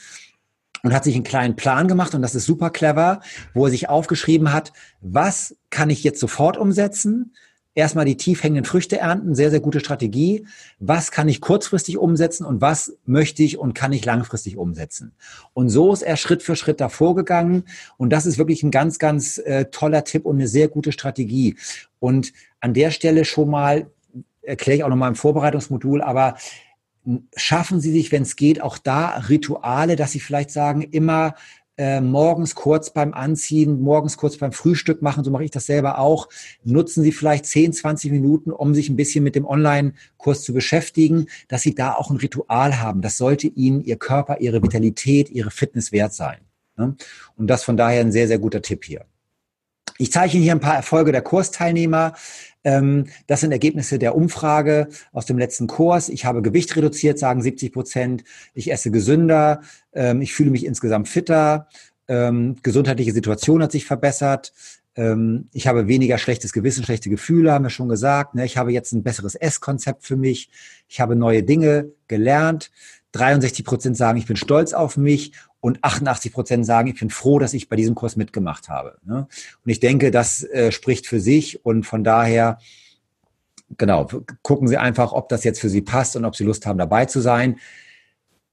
[0.82, 3.22] und hat sich einen kleinen Plan gemacht und das ist super clever,
[3.54, 7.36] wo er sich aufgeschrieben hat, was kann ich jetzt sofort umsetzen?
[7.74, 10.46] Erstmal die tief hängenden Früchte ernten, sehr, sehr gute Strategie.
[10.80, 15.14] Was kann ich kurzfristig umsetzen und was möchte ich und kann ich langfristig umsetzen?
[15.54, 17.64] Und so ist er Schritt für Schritt davor gegangen.
[17.98, 21.56] Und das ist wirklich ein ganz, ganz äh, toller Tipp und eine sehr gute Strategie.
[22.00, 23.90] Und an der Stelle schon mal,
[24.42, 26.36] erkläre ich auch nochmal im Vorbereitungsmodul, aber
[27.36, 31.36] schaffen Sie sich, wenn es geht, auch da Rituale, dass Sie vielleicht sagen, immer
[31.78, 36.00] äh, morgens kurz beim Anziehen, morgens kurz beim Frühstück machen, so mache ich das selber
[36.00, 36.30] auch.
[36.64, 41.28] Nutzen Sie vielleicht 10, 20 Minuten, um sich ein bisschen mit dem Online-Kurs zu beschäftigen,
[41.48, 43.02] dass Sie da auch ein Ritual haben.
[43.02, 46.40] Das sollte Ihnen Ihr Körper, Ihre Vitalität, Ihre Fitness wert sein.
[46.78, 46.96] Ne?
[47.36, 49.06] Und das von daher ein sehr, sehr guter Tipp hier.
[49.98, 52.14] Ich zeige Ihnen hier ein paar Erfolge der Kursteilnehmer.
[52.64, 56.10] Ähm, das sind Ergebnisse der Umfrage aus dem letzten Kurs.
[56.10, 58.24] Ich habe Gewicht reduziert, sagen 70 Prozent.
[58.54, 59.62] Ich esse gesünder.
[59.94, 61.68] Ähm, ich fühle mich insgesamt fitter.
[62.08, 64.54] Ähm, gesundheitliche Situation hat sich verbessert.
[64.94, 68.36] Ich habe weniger schlechtes Gewissen, schlechte Gefühle, haben wir schon gesagt.
[68.36, 68.46] Ne?
[68.46, 70.50] Ich habe jetzt ein besseres Esskonzept für mich.
[70.90, 72.72] Ich habe neue Dinge gelernt.
[73.14, 77.40] 63 Prozent sagen, ich bin stolz auf mich und 88 Prozent sagen, ich bin froh,
[77.40, 78.98] dass ich bei diesem Kurs mitgemacht habe.
[79.06, 79.28] Ne?
[79.64, 82.58] Und ich denke, das äh, spricht für sich und von daher,
[83.78, 84.08] genau,
[84.42, 87.06] gucken Sie einfach, ob das jetzt für Sie passt und ob Sie Lust haben, dabei
[87.06, 87.58] zu sein.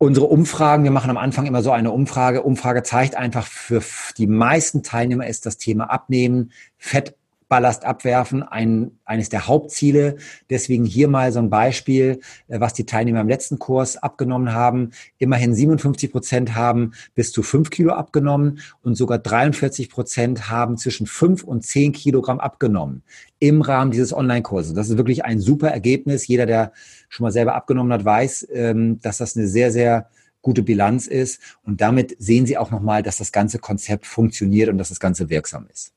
[0.00, 2.42] Unsere Umfragen, wir machen am Anfang immer so eine Umfrage.
[2.42, 3.82] Umfrage zeigt einfach, für
[4.16, 7.17] die meisten Teilnehmer ist das Thema Abnehmen, Fett
[7.48, 10.16] Ballast abwerfen, ein, eines der Hauptziele.
[10.50, 14.90] Deswegen hier mal so ein Beispiel, äh, was die Teilnehmer im letzten Kurs abgenommen haben.
[15.18, 21.06] Immerhin 57 Prozent haben bis zu fünf Kilo abgenommen und sogar 43 Prozent haben zwischen
[21.06, 23.02] fünf und zehn Kilogramm abgenommen
[23.40, 24.74] im Rahmen dieses Online-Kurses.
[24.74, 26.26] Das ist wirklich ein super Ergebnis.
[26.26, 26.72] Jeder, der
[27.08, 30.08] schon mal selber abgenommen hat, weiß, ähm, dass das eine sehr, sehr
[30.42, 31.40] gute Bilanz ist.
[31.62, 35.30] Und damit sehen Sie auch nochmal, dass das ganze Konzept funktioniert und dass das Ganze
[35.30, 35.92] wirksam ist.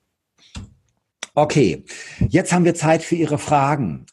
[1.34, 1.86] Okay,
[2.28, 4.06] jetzt haben wir Zeit für Ihre Fragen.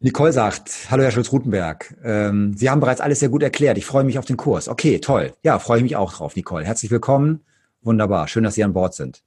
[0.00, 3.76] Nicole sagt, hallo Herr Schulz-Rutenberg, ähm, Sie haben bereits alles sehr gut erklärt.
[3.76, 4.68] Ich freue mich auf den Kurs.
[4.68, 5.34] Okay, toll.
[5.42, 6.64] Ja, freue ich mich auch drauf, Nicole.
[6.64, 7.40] Herzlich willkommen.
[7.82, 8.26] Wunderbar.
[8.26, 9.22] Schön, dass Sie an Bord sind.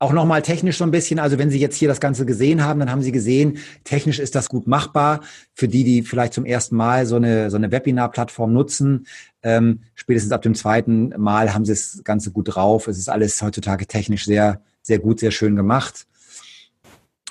[0.00, 2.80] Auch nochmal technisch so ein bisschen, also wenn Sie jetzt hier das Ganze gesehen haben,
[2.80, 5.20] dann haben Sie gesehen, technisch ist das gut machbar.
[5.54, 9.06] Für die, die vielleicht zum ersten Mal so eine, so eine Webinar-Plattform nutzen,
[9.42, 12.88] ähm, spätestens ab dem zweiten Mal haben Sie das Ganze gut drauf.
[12.88, 16.06] Es ist alles heutzutage technisch sehr, sehr gut, sehr schön gemacht.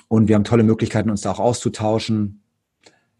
[0.08, 2.42] Und wir haben tolle Möglichkeiten, uns da auch auszutauschen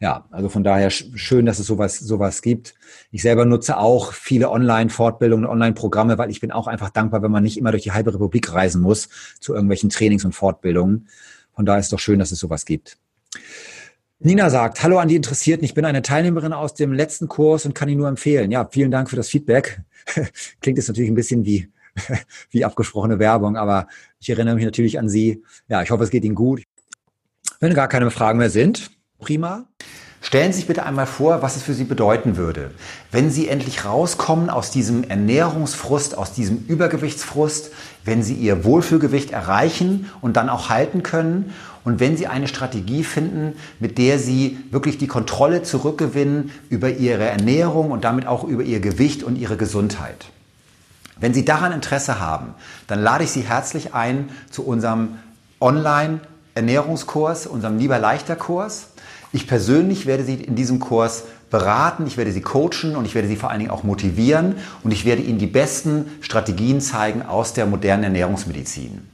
[0.00, 2.74] ja, also von daher schön, dass es sowas, sowas gibt.
[3.10, 7.42] Ich selber nutze auch viele Online-Fortbildungen, Online-Programme, weil ich bin auch einfach dankbar, wenn man
[7.42, 9.08] nicht immer durch die halbe Republik reisen muss
[9.40, 11.08] zu irgendwelchen Trainings und Fortbildungen.
[11.52, 12.96] Von daher ist es doch schön, dass es sowas gibt.
[14.20, 17.74] Nina sagt, hallo an die Interessierten, ich bin eine Teilnehmerin aus dem letzten Kurs und
[17.74, 18.52] kann Ihnen nur empfehlen.
[18.52, 19.80] Ja, vielen Dank für das Feedback.
[20.60, 21.68] Klingt jetzt natürlich ein bisschen wie,
[22.50, 23.86] wie abgesprochene Werbung, aber
[24.20, 25.42] ich erinnere mich natürlich an Sie.
[25.68, 26.62] Ja, ich hoffe, es geht Ihnen gut.
[27.60, 29.66] Wenn gar keine Fragen mehr sind, prima.
[30.20, 32.72] Stellen Sie sich bitte einmal vor, was es für Sie bedeuten würde,
[33.12, 37.70] wenn Sie endlich rauskommen aus diesem Ernährungsfrust, aus diesem Übergewichtsfrust,
[38.04, 43.04] wenn Sie Ihr Wohlfühlgewicht erreichen und dann auch halten können und wenn Sie eine Strategie
[43.04, 48.64] finden, mit der Sie wirklich die Kontrolle zurückgewinnen über Ihre Ernährung und damit auch über
[48.64, 50.26] Ihr Gewicht und Ihre Gesundheit.
[51.20, 52.54] Wenn Sie daran Interesse haben,
[52.86, 55.18] dann lade ich Sie herzlich ein zu unserem
[55.60, 58.90] Online-Ernährungskurs, unserem Lieber leichter Kurs.
[59.32, 63.28] Ich persönlich werde Sie in diesem Kurs beraten, ich werde Sie coachen und ich werde
[63.28, 67.52] Sie vor allen Dingen auch motivieren und ich werde Ihnen die besten Strategien zeigen aus
[67.52, 69.08] der modernen Ernährungsmedizin.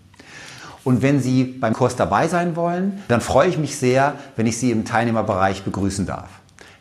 [0.85, 4.59] Und wenn Sie beim Kurs dabei sein wollen, dann freue ich mich sehr, wenn ich
[4.59, 6.29] Sie im Teilnehmerbereich begrüßen darf.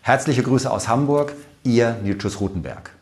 [0.02, 2.93] Herzliche Grüße aus Hamburg, Ihr Nilchus Rutenberg.